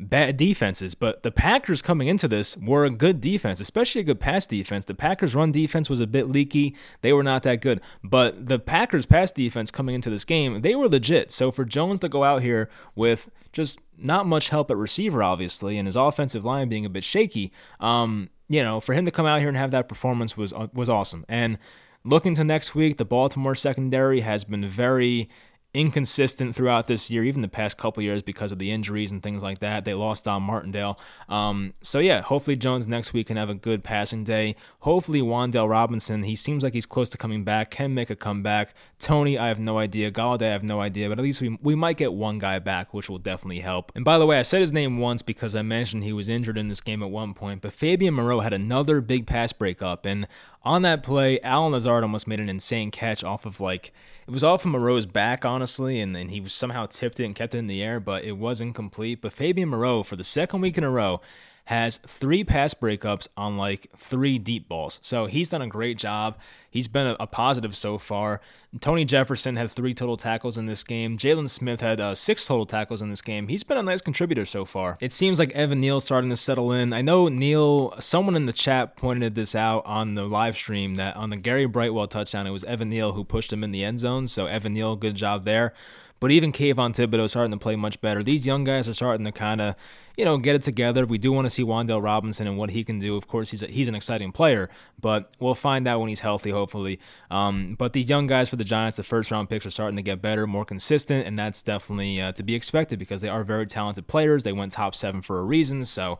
bad 0.00 0.36
defenses, 0.36 0.94
but 0.94 1.22
the 1.22 1.30
Packers 1.30 1.82
coming 1.82 2.08
into 2.08 2.28
this 2.28 2.56
were 2.56 2.84
a 2.84 2.90
good 2.90 3.20
defense, 3.20 3.60
especially 3.60 4.00
a 4.00 4.04
good 4.04 4.20
pass 4.20 4.46
defense. 4.46 4.84
The 4.84 4.94
Packers' 4.94 5.34
run 5.34 5.52
defense 5.52 5.90
was 5.90 6.00
a 6.00 6.06
bit 6.06 6.28
leaky. 6.28 6.76
They 7.02 7.12
were 7.12 7.22
not 7.22 7.42
that 7.42 7.60
good. 7.60 7.80
But 8.04 8.46
the 8.46 8.58
Packers' 8.58 9.06
pass 9.06 9.32
defense 9.32 9.70
coming 9.70 9.94
into 9.94 10.10
this 10.10 10.24
game, 10.24 10.62
they 10.62 10.74
were 10.74 10.88
legit. 10.88 11.30
So 11.30 11.50
for 11.50 11.64
Jones 11.64 12.00
to 12.00 12.08
go 12.08 12.24
out 12.24 12.42
here 12.42 12.68
with 12.94 13.30
just 13.52 13.80
not 13.96 14.26
much 14.26 14.50
help 14.50 14.70
at 14.70 14.76
receiver, 14.76 15.22
obviously, 15.22 15.78
and 15.78 15.86
his 15.86 15.96
offensive 15.96 16.44
line 16.44 16.68
being 16.68 16.86
a 16.86 16.90
bit 16.90 17.04
shaky, 17.04 17.52
um, 17.80 18.30
you 18.48 18.62
know, 18.62 18.80
for 18.80 18.94
him 18.94 19.04
to 19.04 19.10
come 19.10 19.26
out 19.26 19.40
here 19.40 19.48
and 19.48 19.56
have 19.56 19.72
that 19.72 19.88
performance 19.88 20.36
was 20.36 20.54
was 20.74 20.88
awesome. 20.88 21.24
And 21.28 21.58
Looking 22.08 22.34
to 22.36 22.44
next 22.44 22.74
week, 22.74 22.96
the 22.96 23.04
Baltimore 23.04 23.54
secondary 23.54 24.20
has 24.20 24.42
been 24.42 24.66
very 24.66 25.28
inconsistent 25.74 26.56
throughout 26.56 26.86
this 26.86 27.10
year, 27.10 27.22
even 27.22 27.42
the 27.42 27.48
past 27.48 27.76
couple 27.76 28.02
years 28.02 28.22
because 28.22 28.50
of 28.50 28.58
the 28.58 28.70
injuries 28.70 29.12
and 29.12 29.22
things 29.22 29.42
like 29.42 29.58
that. 29.58 29.84
They 29.84 29.92
lost 29.92 30.24
Don 30.24 30.42
Martindale. 30.42 30.98
Um, 31.28 31.74
so 31.82 31.98
yeah, 31.98 32.22
hopefully 32.22 32.56
Jones 32.56 32.88
next 32.88 33.12
week 33.12 33.26
can 33.26 33.36
have 33.36 33.50
a 33.50 33.54
good 33.54 33.84
passing 33.84 34.24
day. 34.24 34.56
Hopefully 34.80 35.20
Wan'Dale 35.20 35.68
Robinson, 35.68 36.22
he 36.22 36.34
seems 36.34 36.64
like 36.64 36.72
he's 36.72 36.86
close 36.86 37.10
to 37.10 37.18
coming 37.18 37.44
back, 37.44 37.70
can 37.70 37.92
make 37.92 38.08
a 38.08 38.16
comeback. 38.16 38.74
Toney, 38.98 39.36
I 39.36 39.48
have 39.48 39.60
no 39.60 39.76
idea. 39.76 40.10
Golladay, 40.10 40.48
I 40.48 40.52
have 40.52 40.64
no 40.64 40.80
idea, 40.80 41.10
but 41.10 41.18
at 41.18 41.22
least 41.22 41.42
we, 41.42 41.58
we 41.60 41.74
might 41.74 41.98
get 41.98 42.14
one 42.14 42.38
guy 42.38 42.58
back, 42.58 42.94
which 42.94 43.10
will 43.10 43.18
definitely 43.18 43.60
help. 43.60 43.92
And 43.94 44.04
by 44.06 44.16
the 44.16 44.24
way, 44.24 44.38
I 44.38 44.42
said 44.42 44.62
his 44.62 44.72
name 44.72 44.96
once 44.96 45.20
because 45.20 45.54
I 45.54 45.60
mentioned 45.60 46.04
he 46.04 46.14
was 46.14 46.30
injured 46.30 46.56
in 46.56 46.68
this 46.68 46.80
game 46.80 47.02
at 47.02 47.10
one 47.10 47.34
point, 47.34 47.60
but 47.60 47.74
Fabian 47.74 48.14
Moreau 48.14 48.40
had 48.40 48.54
another 48.54 49.02
big 49.02 49.26
pass 49.26 49.52
breakup, 49.52 50.06
and 50.06 50.26
on 50.62 50.82
that 50.82 51.02
play, 51.02 51.40
Allen 51.40 51.72
Lazard 51.72 52.02
almost 52.02 52.26
made 52.26 52.40
an 52.40 52.48
insane 52.48 52.90
catch 52.90 53.22
off 53.24 53.46
of 53.46 53.60
like 53.60 53.92
it 54.26 54.30
was 54.30 54.44
off 54.44 54.64
of 54.64 54.70
Moreau's 54.70 55.06
back, 55.06 55.46
honestly, 55.46 56.00
and, 56.00 56.14
and 56.14 56.30
he 56.30 56.46
somehow 56.48 56.84
tipped 56.84 57.18
it 57.18 57.24
and 57.24 57.34
kept 57.34 57.54
it 57.54 57.58
in 57.58 57.66
the 57.66 57.82
air, 57.82 57.98
but 57.98 58.24
it 58.24 58.36
was 58.36 58.60
incomplete. 58.60 59.22
But 59.22 59.32
Fabian 59.32 59.70
Moreau, 59.70 60.02
for 60.02 60.16
the 60.16 60.24
second 60.24 60.60
week 60.60 60.76
in 60.76 60.84
a 60.84 60.90
row, 60.90 61.22
has 61.68 61.98
three 61.98 62.42
pass 62.44 62.72
breakups 62.72 63.28
on 63.36 63.58
like 63.58 63.88
three 63.94 64.38
deep 64.38 64.70
balls. 64.70 64.98
So 65.02 65.26
he's 65.26 65.50
done 65.50 65.60
a 65.60 65.66
great 65.66 65.98
job. 65.98 66.38
He's 66.70 66.88
been 66.88 67.08
a, 67.08 67.16
a 67.20 67.26
positive 67.26 67.76
so 67.76 67.98
far. 67.98 68.40
Tony 68.80 69.04
Jefferson 69.04 69.56
had 69.56 69.70
three 69.70 69.92
total 69.92 70.16
tackles 70.16 70.56
in 70.56 70.64
this 70.64 70.82
game. 70.82 71.18
Jaylon 71.18 71.46
Smith 71.50 71.82
had 71.82 72.00
uh, 72.00 72.14
six 72.14 72.46
total 72.46 72.64
tackles 72.64 73.02
in 73.02 73.10
this 73.10 73.20
game. 73.20 73.48
He's 73.48 73.64
been 73.64 73.76
a 73.76 73.82
nice 73.82 74.00
contributor 74.00 74.46
so 74.46 74.64
far. 74.64 74.96
It 75.02 75.12
seems 75.12 75.38
like 75.38 75.52
Evan 75.52 75.78
Neal's 75.78 76.06
starting 76.06 76.30
to 76.30 76.38
settle 76.38 76.72
in. 76.72 76.94
I 76.94 77.02
know 77.02 77.28
Neal, 77.28 77.94
someone 78.00 78.34
in 78.34 78.46
the 78.46 78.54
chat 78.54 78.96
pointed 78.96 79.34
this 79.34 79.54
out 79.54 79.84
on 79.84 80.14
the 80.14 80.26
live 80.26 80.56
stream 80.56 80.94
that 80.94 81.16
on 81.16 81.28
the 81.28 81.36
Gary 81.36 81.66
Brightwell 81.66 82.08
touchdown, 82.08 82.46
it 82.46 82.50
was 82.50 82.64
Evan 82.64 82.88
Neal 82.88 83.12
who 83.12 83.24
pushed 83.24 83.52
him 83.52 83.62
in 83.62 83.72
the 83.72 83.84
end 83.84 83.98
zone. 83.98 84.26
So 84.26 84.46
Evan 84.46 84.72
Neal, 84.72 84.96
good 84.96 85.16
job 85.16 85.44
there. 85.44 85.74
But 86.20 86.30
even 86.30 86.52
Kayvon 86.52 86.94
Thibodeaux 86.94 87.28
starting 87.28 87.52
to 87.52 87.58
play 87.58 87.76
much 87.76 88.00
better. 88.00 88.22
These 88.22 88.46
young 88.46 88.64
guys 88.64 88.88
are 88.88 88.94
starting 88.94 89.24
to 89.24 89.32
kind 89.32 89.60
of, 89.60 89.76
you 90.16 90.24
know, 90.24 90.36
get 90.36 90.56
it 90.56 90.62
together. 90.62 91.06
We 91.06 91.18
do 91.18 91.30
want 91.30 91.46
to 91.46 91.50
see 91.50 91.62
Wan'Dale 91.62 92.02
Robinson 92.02 92.46
and 92.46 92.58
what 92.58 92.70
he 92.70 92.82
can 92.82 92.98
do. 92.98 93.16
Of 93.16 93.28
course, 93.28 93.50
he's 93.50 93.62
a, 93.62 93.66
he's 93.66 93.86
an 93.88 93.94
exciting 93.94 94.32
player, 94.32 94.68
but 95.00 95.32
we'll 95.38 95.54
find 95.54 95.86
out 95.86 96.00
when 96.00 96.08
he's 96.08 96.20
healthy, 96.20 96.50
hopefully. 96.50 96.98
Um, 97.30 97.76
but 97.78 97.92
these 97.92 98.08
young 98.08 98.26
guys 98.26 98.48
for 98.48 98.56
the 98.56 98.64
Giants, 98.64 98.96
the 98.96 99.02
first 99.02 99.30
round 99.30 99.48
picks, 99.48 99.64
are 99.64 99.70
starting 99.70 99.96
to 99.96 100.02
get 100.02 100.20
better, 100.20 100.46
more 100.46 100.64
consistent, 100.64 101.26
and 101.26 101.38
that's 101.38 101.62
definitely 101.62 102.20
uh, 102.20 102.32
to 102.32 102.42
be 102.42 102.54
expected 102.54 102.98
because 102.98 103.20
they 103.20 103.28
are 103.28 103.44
very 103.44 103.66
talented 103.66 104.06
players. 104.08 104.42
They 104.42 104.52
went 104.52 104.72
top 104.72 104.94
seven 104.94 105.22
for 105.22 105.38
a 105.38 105.42
reason, 105.42 105.84
so 105.84 106.18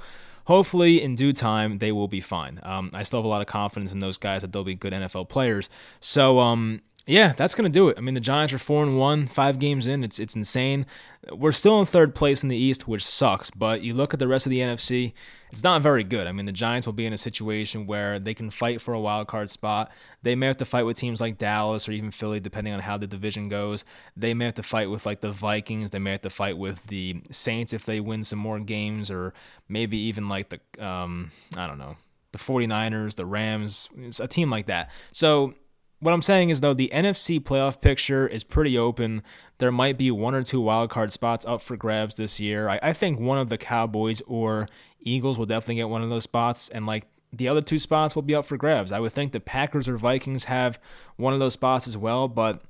hopefully 0.48 1.02
in 1.02 1.14
due 1.14 1.32
time 1.32 1.78
they 1.78 1.92
will 1.92 2.08
be 2.08 2.20
fine. 2.20 2.58
Um, 2.62 2.90
I 2.94 3.02
still 3.02 3.18
have 3.18 3.24
a 3.24 3.28
lot 3.28 3.42
of 3.42 3.46
confidence 3.46 3.92
in 3.92 3.98
those 3.98 4.16
guys 4.16 4.40
that 4.42 4.50
they'll 4.50 4.64
be 4.64 4.74
good 4.74 4.94
NFL 4.94 5.28
players. 5.28 5.68
So 6.00 6.38
um, 6.38 6.80
yeah, 7.08 7.32
that's 7.32 7.54
gonna 7.54 7.70
do 7.70 7.88
it. 7.88 7.96
I 7.96 8.02
mean, 8.02 8.12
the 8.12 8.20
Giants 8.20 8.52
are 8.52 8.58
four 8.58 8.82
and 8.82 8.98
one, 8.98 9.26
five 9.26 9.58
games 9.58 9.86
in. 9.86 10.04
It's 10.04 10.18
it's 10.18 10.36
insane. 10.36 10.84
We're 11.32 11.52
still 11.52 11.80
in 11.80 11.86
third 11.86 12.14
place 12.14 12.42
in 12.42 12.50
the 12.50 12.56
East, 12.56 12.86
which 12.86 13.02
sucks. 13.04 13.48
But 13.50 13.80
you 13.80 13.94
look 13.94 14.12
at 14.12 14.20
the 14.20 14.28
rest 14.28 14.44
of 14.44 14.50
the 14.50 14.58
NFC, 14.58 15.14
it's 15.50 15.64
not 15.64 15.80
very 15.80 16.04
good. 16.04 16.26
I 16.26 16.32
mean, 16.32 16.44
the 16.44 16.52
Giants 16.52 16.86
will 16.86 16.92
be 16.92 17.06
in 17.06 17.14
a 17.14 17.18
situation 17.18 17.86
where 17.86 18.18
they 18.18 18.34
can 18.34 18.50
fight 18.50 18.82
for 18.82 18.92
a 18.92 19.00
wild 19.00 19.26
card 19.26 19.48
spot. 19.48 19.90
They 20.22 20.34
may 20.34 20.48
have 20.48 20.58
to 20.58 20.66
fight 20.66 20.82
with 20.82 20.98
teams 20.98 21.18
like 21.18 21.38
Dallas 21.38 21.88
or 21.88 21.92
even 21.92 22.10
Philly, 22.10 22.40
depending 22.40 22.74
on 22.74 22.80
how 22.80 22.98
the 22.98 23.06
division 23.06 23.48
goes. 23.48 23.86
They 24.14 24.34
may 24.34 24.44
have 24.44 24.54
to 24.56 24.62
fight 24.62 24.90
with 24.90 25.06
like 25.06 25.22
the 25.22 25.32
Vikings. 25.32 25.90
They 25.90 25.98
may 25.98 26.10
have 26.10 26.20
to 26.22 26.30
fight 26.30 26.58
with 26.58 26.86
the 26.88 27.22
Saints 27.30 27.72
if 27.72 27.86
they 27.86 28.00
win 28.00 28.22
some 28.22 28.38
more 28.38 28.60
games, 28.60 29.10
or 29.10 29.32
maybe 29.66 29.96
even 29.96 30.28
like 30.28 30.50
the 30.50 30.86
um, 30.86 31.30
I 31.56 31.66
don't 31.66 31.78
know, 31.78 31.96
the 32.32 32.38
49ers, 32.38 33.14
the 33.14 33.24
Rams, 33.24 33.88
a 34.20 34.28
team 34.28 34.50
like 34.50 34.66
that. 34.66 34.90
So 35.12 35.54
what 36.00 36.12
I'm 36.12 36.22
saying 36.22 36.50
is 36.50 36.60
though 36.60 36.74
the 36.74 36.90
NFC 36.92 37.40
playoff 37.40 37.80
picture 37.80 38.26
is 38.26 38.44
pretty 38.44 38.78
open. 38.78 39.22
There 39.58 39.72
might 39.72 39.98
be 39.98 40.10
one 40.10 40.34
or 40.34 40.42
two 40.42 40.60
wild 40.60 40.90
card 40.90 41.12
spots 41.12 41.44
up 41.44 41.60
for 41.60 41.76
grabs 41.76 42.14
this 42.14 42.38
year. 42.38 42.68
I, 42.68 42.78
I 42.82 42.92
think 42.92 43.18
one 43.18 43.38
of 43.38 43.48
the 43.48 43.58
Cowboys 43.58 44.20
or 44.26 44.68
Eagles 45.00 45.38
will 45.38 45.46
definitely 45.46 45.76
get 45.76 45.88
one 45.88 46.02
of 46.02 46.10
those 46.10 46.24
spots, 46.24 46.68
and 46.68 46.86
like 46.86 47.06
the 47.32 47.48
other 47.48 47.60
two 47.60 47.78
spots 47.78 48.14
will 48.14 48.22
be 48.22 48.34
up 48.34 48.44
for 48.44 48.56
grabs. 48.56 48.92
I 48.92 49.00
would 49.00 49.12
think 49.12 49.32
the 49.32 49.40
Packers 49.40 49.88
or 49.88 49.96
Vikings 49.96 50.44
have 50.44 50.80
one 51.16 51.34
of 51.34 51.40
those 51.40 51.52
spots 51.52 51.86
as 51.88 51.96
well, 51.96 52.28
but 52.28 52.62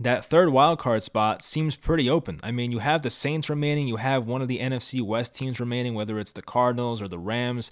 that 0.00 0.24
third 0.24 0.50
wild 0.50 0.78
card 0.78 1.02
spot 1.02 1.42
seems 1.42 1.76
pretty 1.76 2.10
open. 2.10 2.40
I 2.42 2.50
mean, 2.50 2.72
you 2.72 2.80
have 2.80 3.02
the 3.02 3.10
Saints 3.10 3.48
remaining, 3.48 3.86
you 3.86 3.96
have 3.96 4.26
one 4.26 4.42
of 4.42 4.48
the 4.48 4.58
NFC 4.58 5.00
West 5.00 5.34
teams 5.34 5.60
remaining, 5.60 5.94
whether 5.94 6.18
it's 6.18 6.32
the 6.32 6.42
Cardinals 6.42 7.00
or 7.00 7.08
the 7.08 7.18
Rams. 7.18 7.70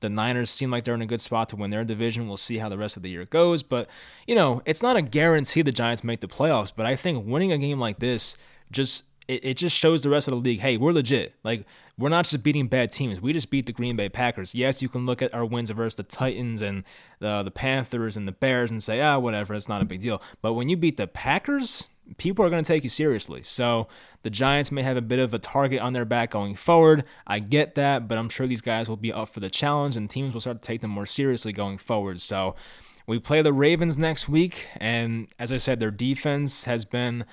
The 0.00 0.08
Niners 0.08 0.50
seem 0.50 0.70
like 0.70 0.84
they're 0.84 0.94
in 0.94 1.02
a 1.02 1.06
good 1.06 1.20
spot 1.20 1.48
to 1.50 1.56
win 1.56 1.70
their 1.70 1.84
division. 1.84 2.26
We'll 2.26 2.36
see 2.36 2.58
how 2.58 2.68
the 2.68 2.78
rest 2.78 2.96
of 2.96 3.02
the 3.02 3.10
year 3.10 3.24
goes. 3.24 3.62
But, 3.62 3.88
you 4.26 4.34
know, 4.34 4.62
it's 4.64 4.82
not 4.82 4.96
a 4.96 5.02
guarantee 5.02 5.62
the 5.62 5.72
Giants 5.72 6.02
make 6.02 6.20
the 6.20 6.28
playoffs. 6.28 6.72
But 6.74 6.86
I 6.86 6.96
think 6.96 7.26
winning 7.26 7.52
a 7.52 7.58
game 7.58 7.78
like 7.78 7.98
this 7.98 8.36
just 8.70 9.04
it, 9.30 9.44
it 9.44 9.56
just 9.56 9.76
shows 9.76 10.02
the 10.02 10.10
rest 10.10 10.26
of 10.26 10.32
the 10.32 10.40
league, 10.40 10.60
hey, 10.60 10.76
we're 10.76 10.92
legit. 10.92 11.34
Like 11.44 11.64
we're 11.96 12.08
not 12.08 12.24
just 12.24 12.42
beating 12.42 12.66
bad 12.66 12.90
teams. 12.90 13.20
We 13.20 13.32
just 13.32 13.50
beat 13.50 13.66
the 13.66 13.72
Green 13.72 13.94
Bay 13.94 14.08
Packers. 14.08 14.54
Yes, 14.54 14.82
you 14.82 14.88
can 14.88 15.06
look 15.06 15.22
at 15.22 15.32
our 15.32 15.44
wins 15.44 15.70
versus 15.70 15.94
the 15.94 16.02
Titans 16.02 16.62
and 16.62 16.82
the 17.20 17.42
the 17.42 17.50
Panthers 17.50 18.16
and 18.16 18.26
the 18.26 18.32
Bears 18.32 18.70
and 18.70 18.82
say, 18.82 19.00
ah, 19.00 19.18
whatever, 19.18 19.54
it's 19.54 19.68
not 19.68 19.82
a 19.82 19.84
big 19.84 20.00
deal. 20.00 20.20
But 20.42 20.54
when 20.54 20.68
you 20.68 20.76
beat 20.76 20.96
the 20.96 21.06
Packers, 21.06 21.88
people 22.16 22.44
are 22.44 22.50
going 22.50 22.62
to 22.62 22.68
take 22.68 22.84
you 22.84 22.90
seriously. 22.90 23.42
So 23.42 23.88
the 24.22 24.30
Giants 24.30 24.70
may 24.70 24.82
have 24.82 24.96
a 24.96 25.02
bit 25.02 25.18
of 25.18 25.32
a 25.32 25.38
target 25.38 25.80
on 25.80 25.92
their 25.92 26.04
back 26.04 26.30
going 26.30 26.54
forward. 26.54 27.04
I 27.26 27.38
get 27.38 27.74
that, 27.76 28.08
but 28.08 28.18
I'm 28.18 28.28
sure 28.28 28.46
these 28.46 28.60
guys 28.60 28.88
will 28.88 28.96
be 28.96 29.12
up 29.12 29.28
for 29.28 29.40
the 29.40 29.50
challenge 29.50 29.96
and 29.96 30.08
teams 30.08 30.34
will 30.34 30.40
start 30.40 30.60
to 30.60 30.66
take 30.66 30.80
them 30.80 30.90
more 30.90 31.06
seriously 31.06 31.52
going 31.52 31.78
forward. 31.78 32.20
So 32.20 32.54
we 33.06 33.18
play 33.18 33.42
the 33.42 33.52
Ravens 33.52 33.98
next 33.98 34.28
week, 34.28 34.68
and 34.76 35.28
as 35.38 35.50
I 35.50 35.56
said, 35.56 35.80
their 35.80 35.90
defense 35.90 36.64
has 36.64 36.84
been 36.84 37.24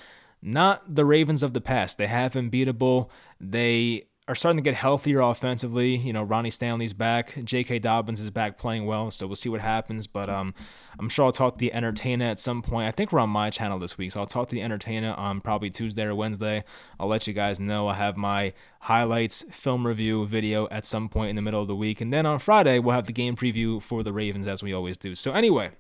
not 0.42 0.96
the 0.96 1.06
Ravens 1.06 1.44
of 1.44 1.54
the 1.54 1.62
past. 1.62 1.98
They 1.98 2.08
have 2.08 2.34
been 2.34 2.50
beatable. 2.50 3.10
They 3.40 4.08
are 4.28 4.36
starting 4.36 4.58
to 4.58 4.64
get 4.64 4.76
healthier 4.76 5.22
offensively. 5.22 5.96
You 5.96 6.12
know, 6.12 6.22
Ronnie 6.22 6.50
Stanley's 6.50 6.92
back. 6.92 7.34
J.K. 7.44 7.80
Dobbins 7.80 8.20
is 8.20 8.30
back 8.30 8.58
playing 8.58 8.86
well, 8.86 9.10
so 9.10 9.26
we'll 9.26 9.38
see 9.38 9.48
what 9.48 9.62
happens. 9.62 10.06
But 10.06 10.30
um, 10.30 10.54
I'm 11.00 11.08
sure 11.08 11.26
I'll 11.26 11.32
talk 11.32 11.54
to 11.54 11.60
the 11.60 11.72
entertainer 11.72 12.26
at 12.26 12.38
some 12.38 12.62
point. 12.62 12.88
I 12.88 12.92
think 12.92 13.14
we're 13.14 13.22
on 13.22 13.30
my 13.30 13.50
channel 13.50 13.80
this 13.80 13.98
week, 13.98 14.12
so 14.12 14.20
I'll 14.20 14.26
talk 14.26 14.50
to 14.50 14.56
the 14.56 14.62
entertainer 14.62 15.14
on 15.14 15.40
probably 15.40 15.70
Tuesday 15.70 16.04
or 16.04 16.14
Wednesday. 16.14 16.66
I'll 17.00 17.08
let 17.08 17.26
you 17.26 17.34
guys 17.34 17.60
know. 17.60 17.88
I 17.88 17.94
have 17.94 18.18
my 18.18 18.54
highlights 18.82 19.46
film 19.50 19.88
review 19.88 20.26
video 20.28 20.68
at 20.70 20.86
some 20.86 21.08
point 21.08 21.30
in 21.30 21.38
the 21.38 21.42
middle 21.42 21.62
of 21.62 21.70
the 21.70 21.76
week. 21.76 22.02
And 22.02 22.12
then 22.12 22.26
on 22.26 22.40
Friday, 22.40 22.80
we'll 22.80 22.96
have 22.96 23.08
the 23.08 23.14
game 23.14 23.38
preview 23.38 23.82
for 23.82 24.04
the 24.04 24.12
Ravens 24.12 24.46
as 24.46 24.62
we 24.62 24.74
always 24.74 24.98
do. 24.98 25.16
So, 25.16 25.32
anyway, 25.32 25.72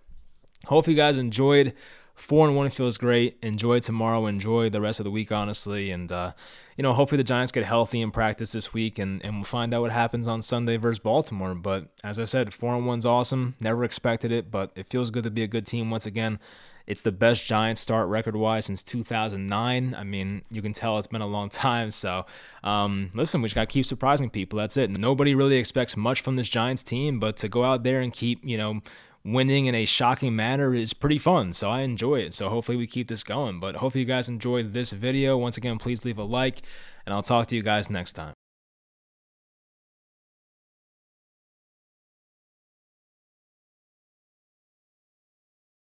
hope 0.65 0.87
you 0.87 0.95
guys 0.95 1.17
enjoyed 1.17 1.73
four 2.17 2.47
and 2.47 2.57
one 2.57 2.69
feels 2.71 2.97
great. 2.97 3.37
Enjoy 3.43 3.79
tomorrow. 3.79 4.25
Enjoy 4.25 4.69
the 4.69 4.81
rest 4.81 4.99
of 4.99 5.03
the 5.03 5.11
week, 5.11 5.31
honestly. 5.31 5.91
And, 5.91 6.11
uh, 6.11 6.33
you 6.75 6.81
know, 6.81 6.91
hopefully 6.91 7.17
the 7.17 7.23
Giants 7.23 7.51
get 7.51 7.63
healthy 7.63 8.01
in 8.01 8.09
practice 8.09 8.51
this 8.51 8.73
week 8.73 8.97
and, 8.97 9.23
and 9.23 9.35
we'll 9.35 9.43
find 9.43 9.71
out 9.73 9.81
what 9.81 9.91
happens 9.91 10.27
on 10.27 10.41
Sunday 10.41 10.77
versus 10.77 10.97
Baltimore. 10.97 11.53
But 11.53 11.89
as 12.03 12.19
I 12.19 12.23
said, 12.25 12.53
four 12.53 12.75
and 12.75 12.87
one's 12.87 13.05
awesome. 13.05 13.55
Never 13.61 13.83
expected 13.83 14.31
it, 14.31 14.49
but 14.49 14.71
it 14.75 14.89
feels 14.89 15.11
good 15.11 15.25
to 15.25 15.31
be 15.31 15.43
a 15.43 15.47
good 15.47 15.67
team 15.67 15.91
once 15.91 16.07
again. 16.07 16.39
It's 16.87 17.03
the 17.03 17.11
best 17.11 17.45
Giants 17.45 17.81
start 17.81 18.07
record 18.07 18.35
wise 18.35 18.65
since 18.65 18.81
2009. 18.81 19.93
I 19.93 20.03
mean, 20.03 20.41
you 20.49 20.61
can 20.61 20.73
tell 20.73 20.97
it's 20.97 21.05
been 21.05 21.21
a 21.21 21.27
long 21.27 21.49
time. 21.51 21.91
So, 21.91 22.25
um, 22.63 23.11
listen, 23.13 23.41
we 23.41 23.47
just 23.47 23.55
got 23.55 23.69
to 23.69 23.73
keep 23.73 23.85
surprising 23.85 24.31
people. 24.31 24.57
That's 24.57 24.77
it. 24.77 24.97
Nobody 24.97 25.35
really 25.35 25.57
expects 25.57 25.95
much 25.95 26.21
from 26.21 26.35
this 26.35 26.49
Giants 26.49 26.81
team, 26.81 27.19
but 27.19 27.37
to 27.37 27.49
go 27.49 27.63
out 27.63 27.83
there 27.83 27.99
and 27.99 28.11
keep, 28.11 28.43
you 28.43 28.57
know, 28.57 28.81
winning 29.27 29.65
in 29.65 29.75
a 29.75 29.85
shocking 29.85 30.35
manner 30.35 30.73
is 30.73 30.93
pretty 30.93 31.17
fun. 31.17 31.53
So 31.53 31.69
I 31.69 31.81
enjoy 31.81 32.21
it. 32.21 32.33
So 32.33 32.49
hopefully 32.49 32.77
we 32.77 32.87
keep 32.87 33.09
this 33.09 33.23
going. 33.23 33.59
But 33.59 33.75
hopefully 33.75 34.01
you 34.01 34.07
guys 34.07 34.29
enjoyed 34.29 34.73
this 34.73 34.91
video. 34.91 35.37
Once 35.37 35.57
again, 35.57 35.77
please 35.77 36.05
leave 36.05 36.17
a 36.17 36.23
like, 36.23 36.61
and 37.05 37.13
I'll 37.13 37.23
talk 37.23 37.47
to 37.47 37.55
you 37.55 37.61
guys 37.61 37.89
next 37.89 38.13
time. 38.13 38.36